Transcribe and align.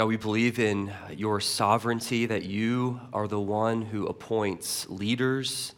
God, 0.00 0.06
we 0.06 0.16
believe 0.16 0.58
in 0.58 0.88
uh, 0.88 1.12
your 1.14 1.40
sovereignty, 1.40 2.24
that 2.24 2.44
you 2.44 3.02
are 3.12 3.28
the 3.28 3.38
one 3.38 3.82
who 3.82 4.06
appoints 4.06 4.88
leaders 4.88 5.74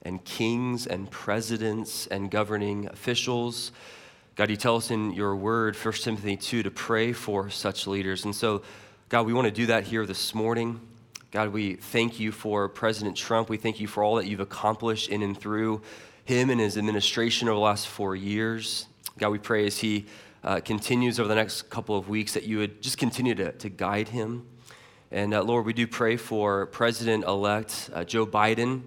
and 0.00 0.24
kings 0.24 0.86
and 0.86 1.10
presidents 1.10 2.06
and 2.06 2.30
governing 2.30 2.86
officials. 2.86 3.72
God, 4.34 4.48
you 4.48 4.56
tell 4.56 4.76
us 4.76 4.90
in 4.90 5.12
your 5.12 5.36
word, 5.36 5.76
1 5.76 5.92
Timothy 5.92 6.38
2, 6.38 6.62
to 6.62 6.70
pray 6.70 7.12
for 7.12 7.50
such 7.50 7.86
leaders. 7.86 8.24
And 8.24 8.34
so, 8.34 8.62
God, 9.10 9.26
we 9.26 9.34
want 9.34 9.44
to 9.44 9.52
do 9.52 9.66
that 9.66 9.84
here 9.84 10.06
this 10.06 10.34
morning. 10.34 10.80
God, 11.30 11.50
we 11.50 11.74
thank 11.74 12.18
you 12.18 12.32
for 12.32 12.70
President 12.70 13.14
Trump. 13.14 13.50
We 13.50 13.58
thank 13.58 13.78
you 13.78 13.88
for 13.88 14.02
all 14.02 14.14
that 14.14 14.24
you've 14.24 14.40
accomplished 14.40 15.10
in 15.10 15.22
and 15.22 15.38
through 15.38 15.82
him 16.24 16.48
and 16.48 16.60
his 16.60 16.78
administration 16.78 17.46
over 17.46 17.56
the 17.56 17.60
last 17.60 17.88
four 17.88 18.16
years. 18.16 18.86
God, 19.18 19.28
we 19.32 19.38
pray 19.38 19.66
as 19.66 19.76
he 19.76 20.06
uh, 20.46 20.60
continues 20.60 21.18
over 21.18 21.28
the 21.28 21.34
next 21.34 21.62
couple 21.70 21.98
of 21.98 22.08
weeks 22.08 22.34
that 22.34 22.44
you 22.44 22.58
would 22.58 22.80
just 22.80 22.98
continue 22.98 23.34
to, 23.34 23.50
to 23.52 23.68
guide 23.68 24.08
him. 24.08 24.46
And 25.10 25.34
uh, 25.34 25.42
Lord, 25.42 25.66
we 25.66 25.72
do 25.72 25.88
pray 25.88 26.16
for 26.16 26.66
President 26.66 27.24
elect 27.24 27.90
uh, 27.92 28.04
Joe 28.04 28.24
Biden. 28.24 28.82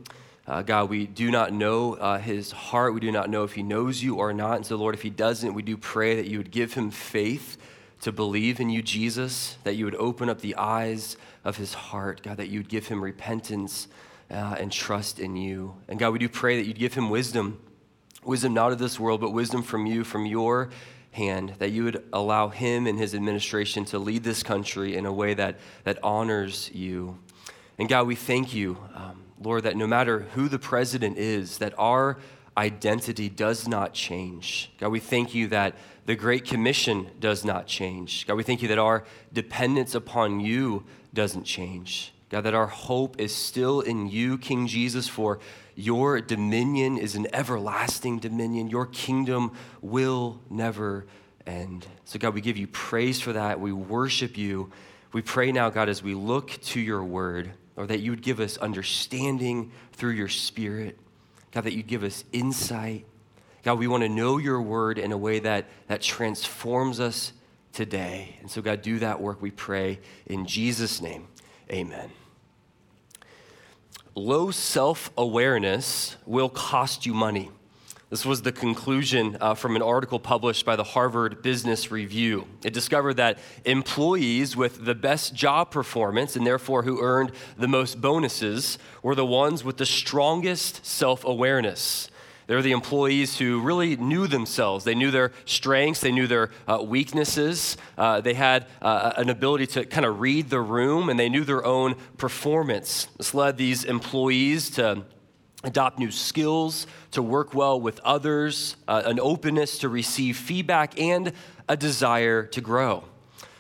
Uh, 0.48 0.62
God, 0.62 0.90
we 0.90 1.06
do 1.06 1.30
not 1.30 1.52
know 1.52 1.96
uh, 1.96 2.18
his 2.18 2.52
heart. 2.52 2.94
We 2.94 3.02
do 3.02 3.12
not 3.12 3.30
know 3.30 3.44
if 3.44 3.54
he 3.54 3.62
knows 3.62 4.02
you 4.02 4.16
or 4.16 4.32
not. 4.32 4.56
And 4.56 4.66
so, 4.66 4.78
Lord, 4.78 4.96
if 4.96 5.02
he 5.02 5.10
doesn't, 5.10 5.54
we 5.54 5.62
do 5.62 5.76
pray 5.76 6.16
that 6.16 6.28
you 6.28 6.38
would 6.38 6.50
give 6.50 6.74
him 6.74 6.92
faith 6.92 7.58
to 8.02 8.14
believe 8.14 8.62
in 8.62 8.70
you, 8.70 8.82
Jesus, 8.82 9.58
that 9.66 9.76
you 9.76 9.84
would 9.84 9.96
open 9.96 10.30
up 10.30 10.40
the 10.40 10.56
eyes 10.56 11.18
of 11.44 11.58
his 11.58 11.74
heart, 11.74 12.22
God, 12.24 12.38
that 12.38 12.48
you 12.48 12.60
would 12.60 12.70
give 12.70 12.88
him 12.88 13.04
repentance 13.04 13.90
uh, 14.32 14.56
and 14.58 14.72
trust 14.72 15.20
in 15.20 15.36
you. 15.36 15.76
And 15.90 16.00
God, 16.00 16.14
we 16.14 16.20
do 16.20 16.30
pray 16.30 16.56
that 16.56 16.66
you'd 16.66 16.80
give 16.80 16.94
him 16.94 17.10
wisdom, 17.10 17.60
wisdom 18.24 18.54
not 18.54 18.72
of 18.72 18.80
this 18.80 18.98
world, 18.98 19.20
but 19.20 19.32
wisdom 19.32 19.62
from 19.62 19.86
you, 19.86 20.06
from 20.06 20.26
your 20.26 20.70
hand, 21.12 21.56
that 21.60 21.72
you 21.72 21.84
would 21.84 22.04
allow 22.14 22.50
him 22.50 22.88
and 22.88 23.00
his 23.00 23.16
administration 23.16 23.86
to 23.86 24.00
lead 24.00 24.24
this 24.24 24.44
country 24.44 24.96
in 24.96 25.06
a 25.06 25.14
way 25.14 25.34
that, 25.34 25.58
that 25.84 25.98
honors 26.04 26.70
you. 26.74 27.18
And 27.78 27.90
God, 27.90 28.08
we 28.08 28.16
thank 28.16 28.54
you, 28.54 28.78
um, 28.94 29.24
Lord, 29.42 29.64
that 29.64 29.76
no 29.76 29.88
matter 29.88 30.20
who 30.36 30.50
the 30.50 30.60
president 30.60 31.18
is, 31.18 31.58
that 31.60 31.74
our 31.78 32.18
identity 32.58 33.30
does 33.30 33.68
not 33.68 33.94
change. 33.94 34.72
God, 34.80 34.90
we 34.90 35.00
thank 35.00 35.34
you 35.34 35.48
that 35.48 35.76
the 36.06 36.16
Great 36.16 36.46
Commission 36.46 37.10
does 37.20 37.46
not 37.46 37.68
change. 37.68 38.28
God, 38.28 38.36
we 38.36 38.44
thank 38.44 38.62
you 38.62 38.68
that 38.68 38.80
our 38.80 39.06
dependence 39.32 39.96
upon 39.96 40.40
you 40.40 40.84
doesn't 41.14 41.44
change. 41.44 42.14
God, 42.30 42.42
that 42.42 42.54
our 42.54 42.68
hope 42.68 43.20
is 43.20 43.34
still 43.34 43.82
in 43.82 44.08
you, 44.08 44.38
King 44.38 44.68
Jesus, 44.68 45.08
for 45.08 45.40
your 45.76 46.22
dominion 46.22 46.98
is 46.98 47.16
an 47.16 47.28
everlasting 47.34 48.20
dominion. 48.20 48.70
Your 48.70 48.86
kingdom 48.86 49.52
will 49.82 50.40
never 50.50 51.08
end. 51.48 51.88
So, 52.06 52.20
God, 52.20 52.36
we 52.36 52.42
give 52.42 52.58
you 52.58 52.68
praise 52.68 53.20
for 53.20 53.34
that. 53.34 53.60
We 53.60 53.72
worship 53.72 54.38
you. 54.38 54.72
We 55.12 55.24
pray 55.24 55.52
now, 55.52 55.70
God, 55.72 55.90
as 55.90 56.04
we 56.04 56.14
look 56.14 56.52
to 56.64 56.80
your 56.80 57.04
word, 57.04 57.52
or 57.76 57.88
that 57.88 58.02
you 58.02 58.12
would 58.12 58.22
give 58.22 58.40
us 58.40 58.58
understanding 58.58 59.72
through 59.94 60.12
your 60.12 60.28
spirit. 60.28 61.00
God, 61.52 61.64
that 61.64 61.74
you'd 61.74 61.88
give 61.88 62.04
us 62.04 62.24
insight. 62.32 63.06
God, 63.64 63.80
we 63.80 63.88
want 63.88 64.04
to 64.04 64.10
know 64.10 64.38
your 64.38 64.62
word 64.62 65.00
in 65.00 65.12
a 65.12 65.18
way 65.18 65.40
that, 65.40 65.66
that 65.88 66.02
transforms 66.02 67.00
us 67.00 67.34
today. 67.74 68.36
And 68.42 68.52
so, 68.52 68.62
God, 68.62 68.84
do 68.84 69.00
that 69.00 69.20
work, 69.20 69.42
we 69.42 69.50
pray. 69.50 70.00
In 70.28 70.46
Jesus' 70.46 71.02
name, 71.02 71.28
amen 71.72 72.12
low 74.20 74.52
self 74.52 75.12
awareness 75.18 76.18
will 76.26 76.50
cost 76.50 77.06
you 77.06 77.14
money. 77.14 77.50
This 78.10 78.26
was 78.26 78.42
the 78.42 78.52
conclusion 78.52 79.38
uh, 79.40 79.54
from 79.54 79.76
an 79.76 79.84
article 79.84 80.20
published 80.20 80.66
by 80.66 80.76
the 80.76 80.84
Harvard 80.84 81.44
Business 81.44 81.92
Review. 81.92 82.48
It 82.64 82.74
discovered 82.74 83.18
that 83.18 83.38
employees 83.66 84.58
with 84.58 84.84
the 84.84 84.96
best 84.96 85.36
job 85.36 85.70
performance 85.70 86.36
and 86.36 86.46
therefore 86.46 86.82
who 86.82 87.02
earned 87.02 87.32
the 87.56 87.68
most 87.68 88.02
bonuses 88.02 88.80
were 89.04 89.14
the 89.14 89.26
ones 89.26 89.64
with 89.64 89.78
the 89.78 89.86
strongest 89.86 90.86
self 90.86 91.24
awareness. 91.24 92.09
They're 92.50 92.64
the 92.64 92.72
employees 92.72 93.38
who 93.38 93.62
really 93.62 93.96
knew 93.96 94.26
themselves. 94.26 94.84
They 94.84 94.96
knew 94.96 95.12
their 95.12 95.34
strengths, 95.46 96.02
they 96.02 96.12
knew 96.12 96.26
their 96.26 96.50
uh, 96.68 96.82
weaknesses. 96.82 97.78
Uh, 97.96 98.22
they 98.22 98.34
had 98.34 98.66
uh, 98.82 99.14
an 99.18 99.30
ability 99.30 99.68
to 99.68 99.86
kind 99.86 100.04
of 100.04 100.20
read 100.20 100.50
the 100.50 100.60
room, 100.60 101.10
and 101.10 101.20
they 101.20 101.30
knew 101.30 101.44
their 101.44 101.64
own 101.64 101.94
performance. 102.18 103.08
This 103.18 103.36
led 103.36 103.58
these 103.58 103.84
employees 103.84 104.72
to 104.72 105.04
adopt 105.64 106.00
new 106.00 106.10
skills, 106.10 106.88
to 107.12 107.22
work 107.22 107.54
well 107.54 107.80
with 107.80 108.00
others, 108.00 108.78
uh, 108.88 109.04
an 109.06 109.20
openness 109.20 109.78
to 109.78 109.88
receive 109.88 110.36
feedback, 110.36 111.00
and 111.00 111.34
a 111.68 111.78
desire 111.78 112.48
to 112.48 112.62
grow. 112.62 113.04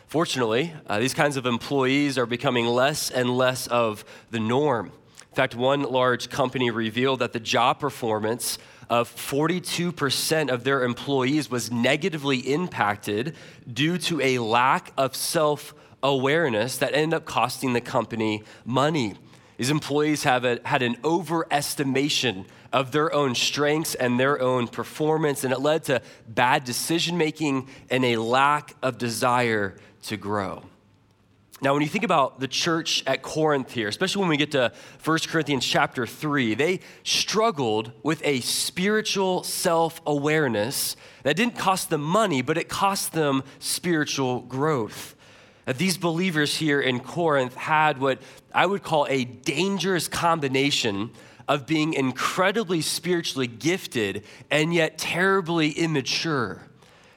Fortunately, 0.07 0.73
uh, 0.87 0.97
these 0.97 1.13
kinds 1.13 1.37
of 1.37 1.45
employees 1.45 2.17
are 2.17 2.25
becoming 2.25 2.65
less 2.65 3.11
and 3.11 3.29
less 3.37 3.67
of 3.67 4.03
the 4.31 4.39
norm. 4.39 4.91
In 5.29 5.35
fact, 5.35 5.53
one 5.53 5.83
large 5.83 6.29
company 6.29 6.71
revealed 6.71 7.19
that 7.19 7.33
the 7.33 7.39
job 7.39 7.79
performance 7.79 8.57
of 8.89 9.13
42% 9.13 10.49
of 10.49 10.63
their 10.63 10.83
employees 10.83 11.49
was 11.49 11.71
negatively 11.71 12.39
impacted 12.39 13.35
due 13.71 13.97
to 13.99 14.19
a 14.21 14.39
lack 14.39 14.91
of 14.97 15.15
self 15.15 15.73
awareness 16.01 16.77
that 16.77 16.93
ended 16.93 17.13
up 17.13 17.25
costing 17.25 17.73
the 17.73 17.81
company 17.81 18.43
money. 18.65 19.15
These 19.57 19.69
employees 19.69 20.23
have 20.23 20.45
a, 20.45 20.59
had 20.63 20.81
an 20.81 20.95
overestimation 20.97 22.45
of 22.71 22.91
their 22.91 23.13
own 23.13 23.35
strengths 23.35 23.95
and 23.95 24.19
their 24.19 24.41
own 24.41 24.67
performance, 24.67 25.43
and 25.43 25.51
it 25.51 25.59
led 25.59 25.83
to 25.85 26.01
bad 26.27 26.63
decision 26.63 27.17
making 27.17 27.67
and 27.89 28.05
a 28.05 28.17
lack 28.17 28.75
of 28.81 28.97
desire 28.97 29.75
to 30.03 30.17
grow. 30.17 30.63
Now, 31.61 31.73
when 31.73 31.81
you 31.81 31.89
think 31.89 32.05
about 32.05 32.39
the 32.39 32.47
church 32.47 33.03
at 33.05 33.21
Corinth 33.21 33.73
here, 33.73 33.89
especially 33.89 34.21
when 34.21 34.29
we 34.29 34.37
get 34.37 34.51
to 34.51 34.71
1 35.03 35.19
Corinthians 35.27 35.65
chapter 35.65 36.07
3, 36.07 36.53
they 36.53 36.79
struggled 37.03 37.91
with 38.01 38.21
a 38.23 38.39
spiritual 38.39 39.43
self 39.43 40.01
awareness 40.05 40.95
that 41.23 41.35
didn't 41.35 41.57
cost 41.57 41.89
them 41.89 42.01
money, 42.01 42.41
but 42.41 42.57
it 42.57 42.69
cost 42.69 43.11
them 43.11 43.43
spiritual 43.59 44.39
growth. 44.41 45.15
Now, 45.67 45.73
these 45.73 45.97
believers 45.97 46.55
here 46.55 46.79
in 46.79 47.01
Corinth 47.01 47.55
had 47.55 47.99
what 47.99 48.21
I 48.53 48.65
would 48.65 48.81
call 48.81 49.05
a 49.09 49.25
dangerous 49.25 50.07
combination 50.07 51.11
of 51.49 51.65
being 51.65 51.93
incredibly 51.93 52.79
spiritually 52.79 53.47
gifted 53.47 54.23
and 54.49 54.73
yet 54.73 54.97
terribly 54.97 55.71
immature. 55.71 56.68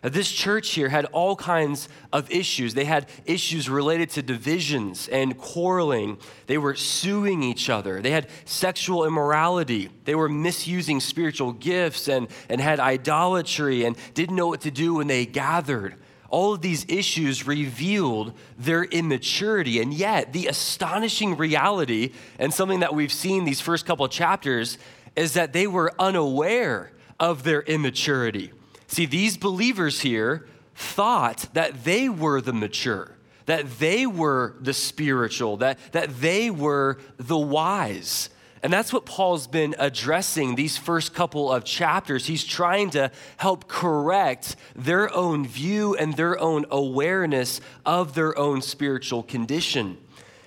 This 0.02 0.32
church 0.32 0.70
here 0.70 0.88
had 0.88 1.04
all 1.06 1.36
kinds 1.36 1.88
of 2.12 2.28
issues. 2.28 2.74
They 2.74 2.86
had 2.86 3.06
issues 3.24 3.70
related 3.70 4.10
to 4.10 4.22
divisions 4.22 5.06
and 5.06 5.38
quarreling. 5.38 6.18
They 6.46 6.58
were 6.58 6.74
suing 6.74 7.44
each 7.44 7.70
other. 7.70 8.02
They 8.02 8.10
had 8.10 8.26
sexual 8.44 9.04
immorality. 9.04 9.90
They 10.04 10.16
were 10.16 10.28
misusing 10.28 10.98
spiritual 10.98 11.52
gifts 11.52 12.08
and, 12.08 12.26
and 12.48 12.60
had 12.60 12.80
idolatry 12.80 13.84
and 13.84 13.96
didn't 14.14 14.34
know 14.34 14.48
what 14.48 14.62
to 14.62 14.72
do 14.72 14.94
when 14.94 15.06
they 15.06 15.24
gathered. 15.24 15.94
All 16.30 16.52
of 16.54 16.62
these 16.62 16.84
issues 16.88 17.46
revealed 17.46 18.32
their 18.58 18.82
immaturity. 18.82 19.80
And 19.80 19.94
yet, 19.94 20.32
the 20.32 20.48
astonishing 20.48 21.36
reality, 21.36 22.10
and 22.40 22.52
something 22.52 22.80
that 22.80 22.92
we've 22.92 23.12
seen 23.12 23.44
these 23.44 23.60
first 23.60 23.86
couple 23.86 24.08
chapters, 24.08 24.78
is 25.14 25.34
that 25.34 25.52
they 25.52 25.68
were 25.68 25.92
unaware 25.96 26.90
of 27.20 27.44
their 27.44 27.62
immaturity. 27.62 28.50
See, 28.92 29.06
these 29.06 29.38
believers 29.38 30.02
here 30.02 30.46
thought 30.74 31.46
that 31.54 31.84
they 31.84 32.10
were 32.10 32.42
the 32.42 32.52
mature, 32.52 33.16
that 33.46 33.78
they 33.78 34.04
were 34.04 34.54
the 34.60 34.74
spiritual, 34.74 35.56
that, 35.56 35.78
that 35.92 36.20
they 36.20 36.50
were 36.50 36.98
the 37.16 37.38
wise. 37.38 38.28
And 38.62 38.70
that's 38.70 38.92
what 38.92 39.06
Paul's 39.06 39.46
been 39.46 39.74
addressing 39.78 40.56
these 40.56 40.76
first 40.76 41.14
couple 41.14 41.50
of 41.50 41.64
chapters. 41.64 42.26
He's 42.26 42.44
trying 42.44 42.90
to 42.90 43.10
help 43.38 43.66
correct 43.66 44.56
their 44.76 45.10
own 45.14 45.46
view 45.46 45.96
and 45.96 46.14
their 46.14 46.38
own 46.38 46.66
awareness 46.70 47.62
of 47.86 48.12
their 48.12 48.38
own 48.38 48.60
spiritual 48.60 49.22
condition. 49.22 49.96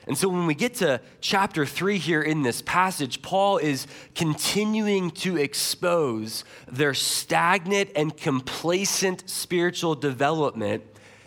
And 0.08 0.18
so 0.18 0.30
when 0.30 0.46
we 0.46 0.54
get 0.54 0.76
to 0.76 1.02
chapter 1.20 1.66
three 1.66 1.98
here 1.98 2.22
in 2.22 2.44
this 2.44 2.62
passage, 2.62 3.22
Paul 3.22 3.58
is 3.58 3.88
continuing 4.14 5.10
to 5.12 5.38
expose 5.38 6.44
their 6.68 6.94
stagnant 6.94 7.90
and 7.96 8.16
complacent 8.16 9.28
spiritual 9.30 9.96
development 9.96 10.84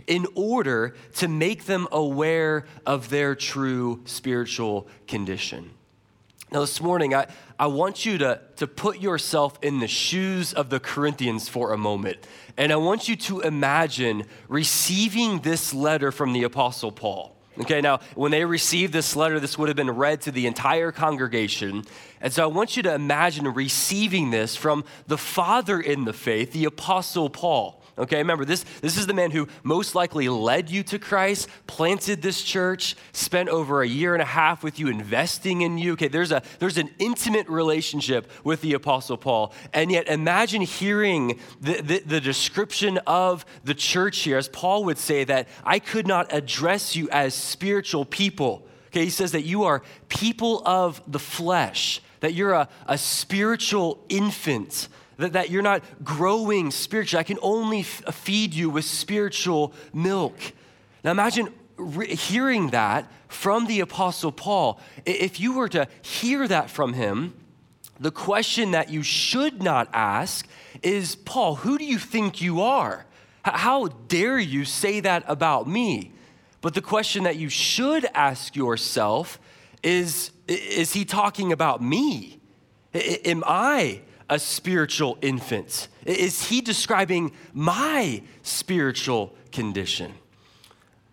in 0.06 0.26
order 0.34 0.94
to 1.16 1.28
make 1.28 1.66
them 1.66 1.88
aware 1.90 2.66
of 2.86 3.10
their 3.10 3.34
true 3.34 4.00
spiritual 4.04 4.88
condition. 5.06 5.70
Now, 6.50 6.60
this 6.60 6.80
morning, 6.80 7.14
I, 7.14 7.26
I 7.58 7.66
want 7.66 8.06
you 8.06 8.16
to, 8.18 8.40
to 8.56 8.66
put 8.66 9.00
yourself 9.00 9.58
in 9.60 9.80
the 9.80 9.88
shoes 9.88 10.54
of 10.54 10.70
the 10.70 10.80
Corinthians 10.80 11.46
for 11.46 11.74
a 11.74 11.76
moment. 11.76 12.26
And 12.56 12.72
I 12.72 12.76
want 12.76 13.06
you 13.06 13.16
to 13.16 13.40
imagine 13.40 14.24
receiving 14.48 15.40
this 15.40 15.74
letter 15.74 16.10
from 16.10 16.32
the 16.32 16.44
Apostle 16.44 16.90
Paul. 16.90 17.37
Okay, 17.60 17.80
now 17.80 17.98
when 18.14 18.30
they 18.30 18.44
received 18.44 18.92
this 18.92 19.16
letter, 19.16 19.40
this 19.40 19.58
would 19.58 19.68
have 19.68 19.76
been 19.76 19.90
read 19.90 20.20
to 20.22 20.30
the 20.30 20.46
entire 20.46 20.92
congregation. 20.92 21.84
And 22.20 22.32
so 22.32 22.44
I 22.44 22.46
want 22.46 22.76
you 22.76 22.84
to 22.84 22.94
imagine 22.94 23.48
receiving 23.48 24.30
this 24.30 24.54
from 24.54 24.84
the 25.08 25.18
father 25.18 25.80
in 25.80 26.04
the 26.04 26.12
faith, 26.12 26.52
the 26.52 26.66
Apostle 26.66 27.28
Paul. 27.28 27.77
Okay, 27.98 28.18
remember, 28.18 28.44
this, 28.44 28.64
this 28.80 28.96
is 28.96 29.06
the 29.06 29.14
man 29.14 29.30
who 29.32 29.48
most 29.62 29.94
likely 29.94 30.28
led 30.28 30.70
you 30.70 30.82
to 30.84 30.98
Christ, 30.98 31.48
planted 31.66 32.22
this 32.22 32.42
church, 32.42 32.94
spent 33.12 33.48
over 33.48 33.82
a 33.82 33.88
year 33.88 34.14
and 34.14 34.22
a 34.22 34.26
half 34.26 34.62
with 34.62 34.78
you 34.78 34.88
investing 34.88 35.62
in 35.62 35.78
you. 35.78 35.92
Okay, 35.94 36.08
there's, 36.08 36.30
a, 36.30 36.42
there's 36.60 36.78
an 36.78 36.90
intimate 36.98 37.48
relationship 37.48 38.30
with 38.44 38.60
the 38.60 38.74
Apostle 38.74 39.16
Paul. 39.16 39.52
And 39.72 39.90
yet, 39.90 40.08
imagine 40.08 40.62
hearing 40.62 41.40
the, 41.60 41.82
the, 41.82 41.98
the 42.00 42.20
description 42.20 42.98
of 43.06 43.44
the 43.64 43.74
church 43.74 44.18
here, 44.20 44.38
as 44.38 44.48
Paul 44.48 44.84
would 44.84 44.98
say 44.98 45.24
that 45.24 45.48
I 45.64 45.78
could 45.78 46.06
not 46.06 46.32
address 46.32 46.94
you 46.94 47.08
as 47.10 47.34
spiritual 47.34 48.04
people. 48.04 48.66
Okay, 48.88 49.04
he 49.04 49.10
says 49.10 49.32
that 49.32 49.42
you 49.42 49.64
are 49.64 49.82
people 50.08 50.62
of 50.64 51.02
the 51.06 51.18
flesh, 51.18 52.00
that 52.20 52.34
you're 52.34 52.52
a, 52.52 52.68
a 52.86 52.96
spiritual 52.96 54.02
infant 54.08 54.88
that, 55.18 55.34
that 55.34 55.50
you're 55.50 55.62
not 55.62 55.82
growing 56.02 56.70
spiritually. 56.70 57.20
I 57.20 57.24
can 57.24 57.38
only 57.42 57.80
f- 57.80 58.02
uh, 58.06 58.12
feed 58.12 58.54
you 58.54 58.70
with 58.70 58.84
spiritual 58.84 59.74
milk. 59.92 60.36
Now 61.04 61.10
imagine 61.10 61.52
re- 61.76 62.14
hearing 62.14 62.70
that 62.70 63.10
from 63.28 63.66
the 63.66 63.80
Apostle 63.80 64.32
Paul. 64.32 64.80
If 65.04 65.38
you 65.40 65.54
were 65.54 65.68
to 65.68 65.86
hear 66.02 66.48
that 66.48 66.70
from 66.70 66.94
him, 66.94 67.34
the 68.00 68.10
question 68.10 68.70
that 68.70 68.90
you 68.90 69.02
should 69.02 69.62
not 69.62 69.88
ask 69.92 70.46
is 70.82 71.16
Paul, 71.16 71.56
who 71.56 71.78
do 71.78 71.84
you 71.84 71.98
think 71.98 72.40
you 72.40 72.62
are? 72.62 73.04
How 73.42 73.88
dare 73.88 74.38
you 74.38 74.64
say 74.64 75.00
that 75.00 75.24
about 75.26 75.68
me? 75.68 76.12
But 76.60 76.74
the 76.74 76.82
question 76.82 77.24
that 77.24 77.36
you 77.36 77.48
should 77.48 78.06
ask 78.14 78.54
yourself 78.54 79.40
is 79.82 80.30
Is 80.46 80.92
he 80.92 81.04
talking 81.04 81.52
about 81.52 81.82
me? 81.82 82.40
Am 82.94 83.42
I 83.46 84.02
a 84.30 84.38
spiritual 84.38 85.18
infant? 85.22 85.88
Is 86.04 86.48
he 86.48 86.60
describing 86.60 87.32
my 87.52 88.22
spiritual 88.42 89.34
condition? 89.52 90.14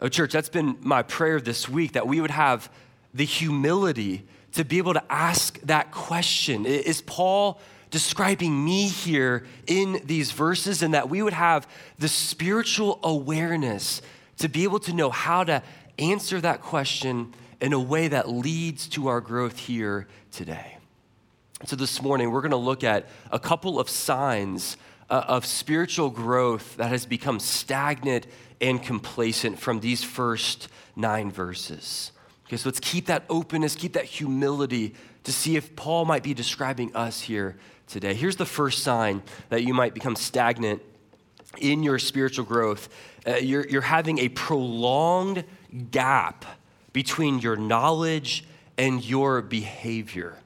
Oh, 0.01 0.09
church, 0.09 0.33
that's 0.33 0.49
been 0.49 0.77
my 0.81 1.03
prayer 1.03 1.39
this 1.39 1.69
week 1.69 1.93
that 1.93 2.07
we 2.07 2.19
would 2.19 2.31
have 2.31 2.69
the 3.13 3.25
humility 3.25 4.25
to 4.53 4.65
be 4.65 4.77
able 4.77 4.93
to 4.93 5.03
ask 5.09 5.59
that 5.61 5.91
question. 5.91 6.65
Is 6.65 7.01
Paul 7.01 7.59
describing 7.91 8.63
me 8.63 8.87
here 8.87 9.45
in 9.67 10.01
these 10.05 10.31
verses? 10.31 10.81
And 10.81 10.93
that 10.93 11.09
we 11.09 11.21
would 11.21 11.33
have 11.33 11.67
the 11.97 12.07
spiritual 12.07 12.99
awareness 13.03 14.01
to 14.37 14.49
be 14.49 14.63
able 14.63 14.79
to 14.79 14.93
know 14.93 15.09
how 15.09 15.43
to 15.45 15.63
answer 15.97 16.41
that 16.41 16.61
question 16.61 17.33
in 17.61 17.71
a 17.71 17.79
way 17.79 18.09
that 18.09 18.29
leads 18.29 18.87
to 18.89 19.07
our 19.07 19.21
growth 19.21 19.57
here 19.57 20.07
today. 20.31 20.74
So, 21.63 21.77
this 21.77 22.01
morning, 22.01 22.31
we're 22.31 22.41
going 22.41 22.51
to 22.51 22.57
look 22.57 22.83
at 22.83 23.07
a 23.31 23.39
couple 23.39 23.79
of 23.79 23.89
signs 23.89 24.75
uh, 25.09 25.23
of 25.27 25.45
spiritual 25.45 26.09
growth 26.09 26.75
that 26.75 26.89
has 26.89 27.05
become 27.05 27.39
stagnant 27.39 28.27
and 28.59 28.83
complacent 28.83 29.57
from 29.57 29.79
these 29.79 30.03
first 30.03 30.67
nine 30.97 31.31
verses. 31.31 32.11
Okay, 32.45 32.57
so 32.57 32.67
let's 32.67 32.81
keep 32.81 33.05
that 33.05 33.23
openness, 33.29 33.75
keep 33.75 33.93
that 33.93 34.05
humility 34.05 34.95
to 35.23 35.31
see 35.31 35.55
if 35.55 35.75
Paul 35.75 36.05
might 36.05 36.23
be 36.23 36.33
describing 36.33 36.93
us 36.95 37.21
here 37.21 37.55
today. 37.87 38.13
Here's 38.13 38.35
the 38.35 38.45
first 38.45 38.83
sign 38.83 39.23
that 39.49 39.63
you 39.63 39.73
might 39.73 39.93
become 39.93 40.15
stagnant 40.15 40.81
in 41.57 41.83
your 41.83 41.99
spiritual 41.99 42.43
growth 42.43 42.89
uh, 43.25 43.37
you're, 43.37 43.65
you're 43.67 43.81
having 43.81 44.19
a 44.19 44.29
prolonged 44.29 45.43
gap 45.89 46.45
between 46.93 47.39
your 47.39 47.55
knowledge 47.55 48.45
and 48.77 49.03
your 49.03 49.41
behavior. 49.41 50.37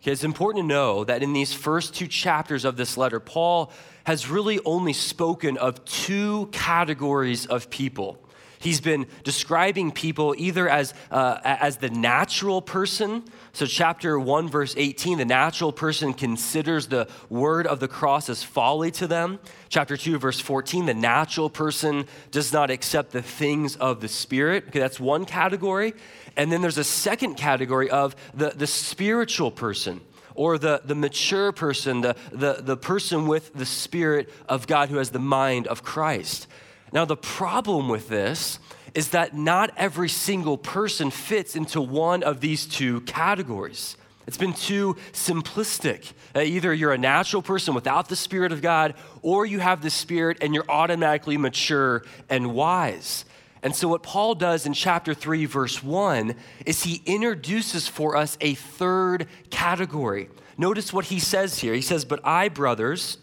Okay, 0.00 0.12
it's 0.12 0.22
important 0.24 0.62
to 0.62 0.68
know 0.68 1.04
that 1.04 1.22
in 1.22 1.32
these 1.32 1.52
first 1.52 1.94
two 1.94 2.06
chapters 2.06 2.64
of 2.64 2.76
this 2.76 2.96
letter, 2.96 3.18
Paul 3.18 3.72
has 4.04 4.28
really 4.30 4.60
only 4.64 4.92
spoken 4.92 5.56
of 5.56 5.84
two 5.84 6.48
categories 6.52 7.46
of 7.46 7.68
people. 7.68 8.22
He's 8.58 8.80
been 8.80 9.06
describing 9.22 9.92
people 9.92 10.34
either 10.36 10.68
as, 10.68 10.94
uh, 11.10 11.38
as 11.44 11.76
the 11.76 11.90
natural 11.90 12.60
person. 12.60 13.24
So, 13.52 13.66
chapter 13.66 14.18
1, 14.18 14.48
verse 14.48 14.74
18, 14.76 15.18
the 15.18 15.24
natural 15.24 15.72
person 15.72 16.12
considers 16.12 16.88
the 16.88 17.08
word 17.28 17.66
of 17.66 17.80
the 17.80 17.88
cross 17.88 18.28
as 18.28 18.42
folly 18.42 18.90
to 18.92 19.06
them. 19.06 19.38
Chapter 19.68 19.96
2, 19.96 20.18
verse 20.18 20.40
14, 20.40 20.86
the 20.86 20.94
natural 20.94 21.48
person 21.50 22.06
does 22.30 22.52
not 22.52 22.70
accept 22.70 23.12
the 23.12 23.22
things 23.22 23.76
of 23.76 24.00
the 24.00 24.08
Spirit. 24.08 24.64
Okay, 24.68 24.80
that's 24.80 24.98
one 24.98 25.24
category. 25.24 25.94
And 26.36 26.50
then 26.50 26.60
there's 26.62 26.78
a 26.78 26.84
second 26.84 27.34
category 27.34 27.90
of 27.90 28.16
the, 28.34 28.50
the 28.50 28.66
spiritual 28.66 29.50
person 29.50 30.00
or 30.34 30.56
the, 30.56 30.80
the 30.84 30.94
mature 30.94 31.50
person, 31.50 32.00
the, 32.00 32.14
the, 32.30 32.58
the 32.60 32.76
person 32.76 33.26
with 33.26 33.52
the 33.54 33.66
Spirit 33.66 34.30
of 34.48 34.68
God 34.68 34.88
who 34.88 34.96
has 34.98 35.10
the 35.10 35.18
mind 35.18 35.66
of 35.66 35.82
Christ. 35.82 36.46
Now, 36.92 37.04
the 37.04 37.16
problem 37.16 37.88
with 37.88 38.08
this 38.08 38.58
is 38.94 39.10
that 39.10 39.34
not 39.34 39.70
every 39.76 40.08
single 40.08 40.56
person 40.56 41.10
fits 41.10 41.54
into 41.54 41.80
one 41.80 42.22
of 42.22 42.40
these 42.40 42.66
two 42.66 43.00
categories. 43.02 43.96
It's 44.26 44.36
been 44.36 44.52
too 44.52 44.96
simplistic. 45.12 46.12
Uh, 46.34 46.40
either 46.40 46.74
you're 46.74 46.92
a 46.92 46.98
natural 46.98 47.40
person 47.40 47.74
without 47.74 48.08
the 48.08 48.16
Spirit 48.16 48.52
of 48.52 48.60
God, 48.60 48.94
or 49.22 49.46
you 49.46 49.58
have 49.58 49.80
the 49.80 49.90
Spirit 49.90 50.38
and 50.42 50.54
you're 50.54 50.68
automatically 50.68 51.38
mature 51.38 52.04
and 52.28 52.54
wise. 52.54 53.24
And 53.62 53.74
so, 53.74 53.88
what 53.88 54.02
Paul 54.02 54.34
does 54.34 54.66
in 54.66 54.72
chapter 54.72 55.14
3, 55.14 55.46
verse 55.46 55.82
1, 55.82 56.34
is 56.66 56.84
he 56.84 57.02
introduces 57.06 57.88
for 57.88 58.16
us 58.16 58.36
a 58.40 58.54
third 58.54 59.26
category. 59.50 60.28
Notice 60.58 60.92
what 60.92 61.06
he 61.06 61.18
says 61.18 61.58
here. 61.58 61.72
He 61.72 61.80
says, 61.80 62.04
But 62.04 62.20
I, 62.24 62.48
brothers, 62.48 63.18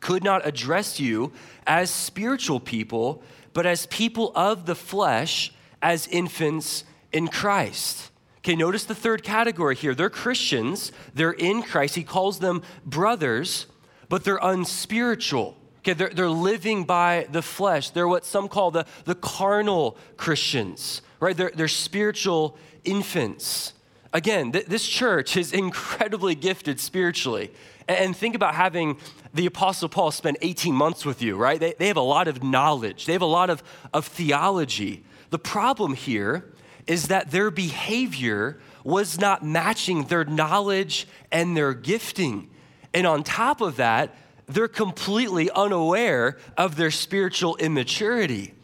could 0.00 0.24
not 0.24 0.46
address 0.46 0.98
you 0.98 1.32
as 1.66 1.90
spiritual 1.90 2.58
people, 2.58 3.22
but 3.52 3.66
as 3.66 3.86
people 3.86 4.32
of 4.34 4.66
the 4.66 4.74
flesh, 4.74 5.52
as 5.82 6.06
infants 6.08 6.84
in 7.12 7.28
Christ. 7.28 8.10
Okay, 8.38 8.56
notice 8.56 8.84
the 8.84 8.94
third 8.94 9.22
category 9.22 9.76
here. 9.76 9.94
They're 9.94 10.10
Christians, 10.10 10.92
they're 11.14 11.32
in 11.32 11.62
Christ. 11.62 11.94
He 11.94 12.02
calls 12.04 12.38
them 12.38 12.62
brothers, 12.86 13.66
but 14.08 14.24
they're 14.24 14.40
unspiritual. 14.42 15.56
Okay, 15.80 15.92
they're, 15.94 16.10
they're 16.10 16.28
living 16.28 16.84
by 16.84 17.26
the 17.30 17.42
flesh. 17.42 17.90
They're 17.90 18.08
what 18.08 18.24
some 18.24 18.48
call 18.48 18.70
the, 18.70 18.86
the 19.04 19.14
carnal 19.14 19.96
Christians, 20.16 21.02
right? 21.20 21.36
They're, 21.36 21.52
they're 21.54 21.68
spiritual 21.68 22.56
infants. 22.84 23.74
Again, 24.12 24.52
th- 24.52 24.66
this 24.66 24.86
church 24.86 25.36
is 25.36 25.52
incredibly 25.64 26.34
gifted 26.34 26.80
spiritually. 26.80 27.52
And 27.88 28.16
think 28.16 28.34
about 28.34 28.54
having 28.54 28.98
the 29.34 29.46
Apostle 29.46 29.88
Paul 29.88 30.10
spend 30.10 30.38
18 30.42 30.74
months 30.74 31.04
with 31.04 31.22
you, 31.22 31.36
right? 31.36 31.58
They, 31.58 31.74
they 31.78 31.88
have 31.88 31.96
a 31.96 32.02
lot 32.02 32.28
of 32.28 32.42
knowledge, 32.42 33.06
they 33.06 33.12
have 33.12 33.22
a 33.22 33.26
lot 33.26 33.50
of, 33.50 33.62
of 33.92 34.06
theology. 34.06 35.04
The 35.30 35.38
problem 35.38 35.94
here 35.94 36.52
is 36.86 37.08
that 37.08 37.30
their 37.30 37.50
behavior 37.50 38.58
was 38.82 39.18
not 39.18 39.44
matching 39.44 40.04
their 40.04 40.24
knowledge 40.24 41.06
and 41.30 41.56
their 41.56 41.74
gifting. 41.74 42.50
And 42.92 43.06
on 43.06 43.22
top 43.22 43.60
of 43.60 43.76
that, 43.76 44.16
they're 44.46 44.68
completely 44.68 45.50
unaware 45.50 46.38
of 46.56 46.76
their 46.76 46.90
spiritual 46.90 47.56
immaturity. 47.56 48.54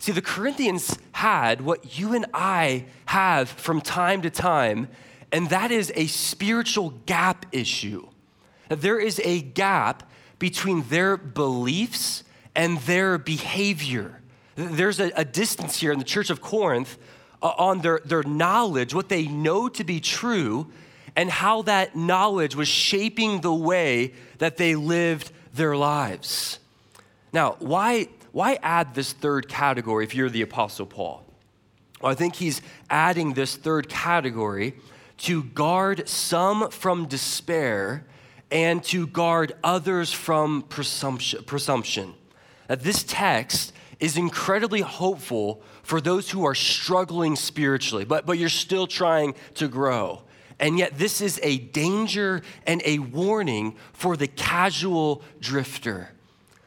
See, 0.00 0.12
the 0.12 0.22
Corinthians 0.22 0.98
had 1.12 1.60
what 1.60 1.98
you 1.98 2.14
and 2.14 2.26
I 2.32 2.86
have 3.04 3.50
from 3.50 3.82
time 3.82 4.22
to 4.22 4.30
time, 4.30 4.88
and 5.30 5.50
that 5.50 5.70
is 5.70 5.92
a 5.94 6.06
spiritual 6.06 6.94
gap 7.04 7.44
issue. 7.52 8.08
There 8.70 8.98
is 8.98 9.20
a 9.24 9.42
gap 9.42 10.10
between 10.38 10.84
their 10.88 11.18
beliefs 11.18 12.24
and 12.56 12.78
their 12.80 13.18
behavior. 13.18 14.22
There's 14.56 15.00
a, 15.00 15.12
a 15.14 15.24
distance 15.24 15.78
here 15.78 15.92
in 15.92 15.98
the 15.98 16.04
church 16.04 16.30
of 16.30 16.40
Corinth 16.40 16.96
uh, 17.42 17.52
on 17.58 17.80
their, 17.80 18.00
their 18.02 18.22
knowledge, 18.22 18.94
what 18.94 19.10
they 19.10 19.26
know 19.26 19.68
to 19.68 19.84
be 19.84 20.00
true, 20.00 20.66
and 21.14 21.30
how 21.30 21.60
that 21.62 21.94
knowledge 21.94 22.56
was 22.56 22.68
shaping 22.68 23.42
the 23.42 23.54
way 23.54 24.14
that 24.38 24.56
they 24.56 24.76
lived 24.76 25.30
their 25.52 25.76
lives. 25.76 26.58
Now, 27.32 27.56
why, 27.58 28.08
why 28.32 28.58
add 28.62 28.94
this 28.94 29.12
third 29.12 29.48
category 29.48 30.04
if 30.04 30.14
you're 30.14 30.30
the 30.30 30.42
Apostle 30.42 30.86
Paul? 30.86 31.24
Well, 32.00 32.12
I 32.12 32.14
think 32.14 32.36
he's 32.36 32.62
adding 32.88 33.34
this 33.34 33.56
third 33.56 33.88
category 33.88 34.74
to 35.18 35.42
guard 35.42 36.08
some 36.08 36.70
from 36.70 37.06
despair 37.06 38.06
and 38.50 38.82
to 38.84 39.06
guard 39.06 39.52
others 39.62 40.12
from 40.12 40.62
presumption. 40.62 41.44
presumption. 41.44 42.14
Now, 42.68 42.76
this 42.76 43.02
text 43.02 43.72
is 43.98 44.16
incredibly 44.16 44.80
hopeful 44.80 45.62
for 45.82 46.00
those 46.00 46.30
who 46.30 46.44
are 46.44 46.54
struggling 46.54 47.36
spiritually, 47.36 48.04
but, 48.04 48.24
but 48.24 48.38
you're 48.38 48.48
still 48.48 48.86
trying 48.86 49.34
to 49.54 49.68
grow. 49.68 50.22
And 50.58 50.78
yet, 50.78 50.98
this 50.98 51.20
is 51.20 51.40
a 51.42 51.58
danger 51.58 52.42
and 52.66 52.82
a 52.84 52.98
warning 52.98 53.76
for 53.92 54.16
the 54.16 54.26
casual 54.26 55.22
drifter. 55.40 56.10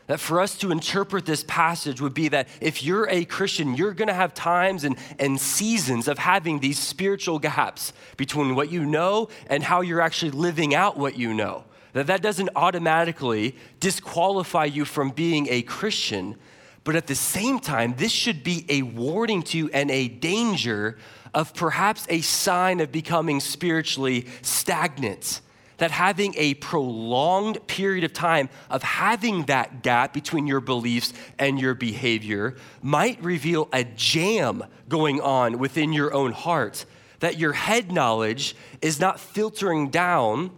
That 0.08 0.20
for 0.20 0.42
us 0.42 0.58
to 0.58 0.72
interpret 0.72 1.26
this 1.26 1.46
passage 1.48 2.02
would 2.02 2.14
be 2.14 2.28
that 2.30 2.50
if 2.60 2.84
you're 2.84 3.08
a 3.10 3.24
Christian, 3.24 3.76
you're 3.76 3.94
gonna 3.94 4.14
have 4.14 4.34
times 4.34 4.84
and, 4.84 4.98
and 5.18 5.40
seasons 5.40 6.10
of 6.10 6.18
having 6.18 6.60
these 6.60 6.78
spiritual 6.78 7.40
gaps 7.40 7.94
between 8.18 8.56
what 8.56 8.70
you 8.70 8.86
know 8.86 9.30
and 9.48 9.64
how 9.64 9.80
you're 9.82 10.02
actually 10.02 10.32
living 10.32 10.76
out 10.76 10.98
what 10.98 11.18
you 11.18 11.34
know. 11.34 11.64
that 11.94 12.08
that 12.08 12.22
doesn't 12.22 12.50
automatically 12.56 13.56
disqualify 13.80 14.66
you 14.66 14.84
from 14.84 15.12
being 15.12 15.48
a 15.50 15.62
Christian, 15.62 16.36
but 16.84 16.96
at 16.96 17.08
the 17.08 17.16
same 17.16 17.60
time, 17.60 17.96
this 17.98 18.12
should 18.12 18.44
be 18.44 18.66
a 18.68 18.82
warning 18.82 19.42
to 19.44 19.58
you 19.58 19.70
and 19.74 19.90
a 19.90 20.08
danger 20.08 20.98
of 21.34 21.54
perhaps 21.54 22.06
a 22.10 22.22
sign 22.22 22.80
of 22.80 22.92
becoming 22.92 23.40
spiritually 23.40 24.28
stagnant. 24.42 25.42
That 25.78 25.92
having 25.92 26.34
a 26.38 26.54
prolonged 26.56 27.66
period 27.68 28.04
of 28.04 28.14
time 28.14 28.50
of 28.70 28.84
having 28.84 29.44
that 29.46 29.84
gap 29.84 30.14
between 30.14 30.48
your 30.48 30.62
beliefs 30.62 31.14
and 31.40 31.60
your 31.60 31.74
behavior 31.74 32.56
might 32.82 33.22
reveal 33.24 33.70
a 33.74 33.84
jam 33.84 34.64
going 34.88 35.20
on 35.22 35.60
within 35.60 35.94
your 35.94 36.14
own 36.14 36.32
heart. 36.32 36.86
That 37.20 37.38
your 37.38 37.54
head 37.54 37.92
knowledge 37.92 38.56
is 38.82 39.00
not 39.00 39.20
filtering 39.20 39.90
down 39.90 40.52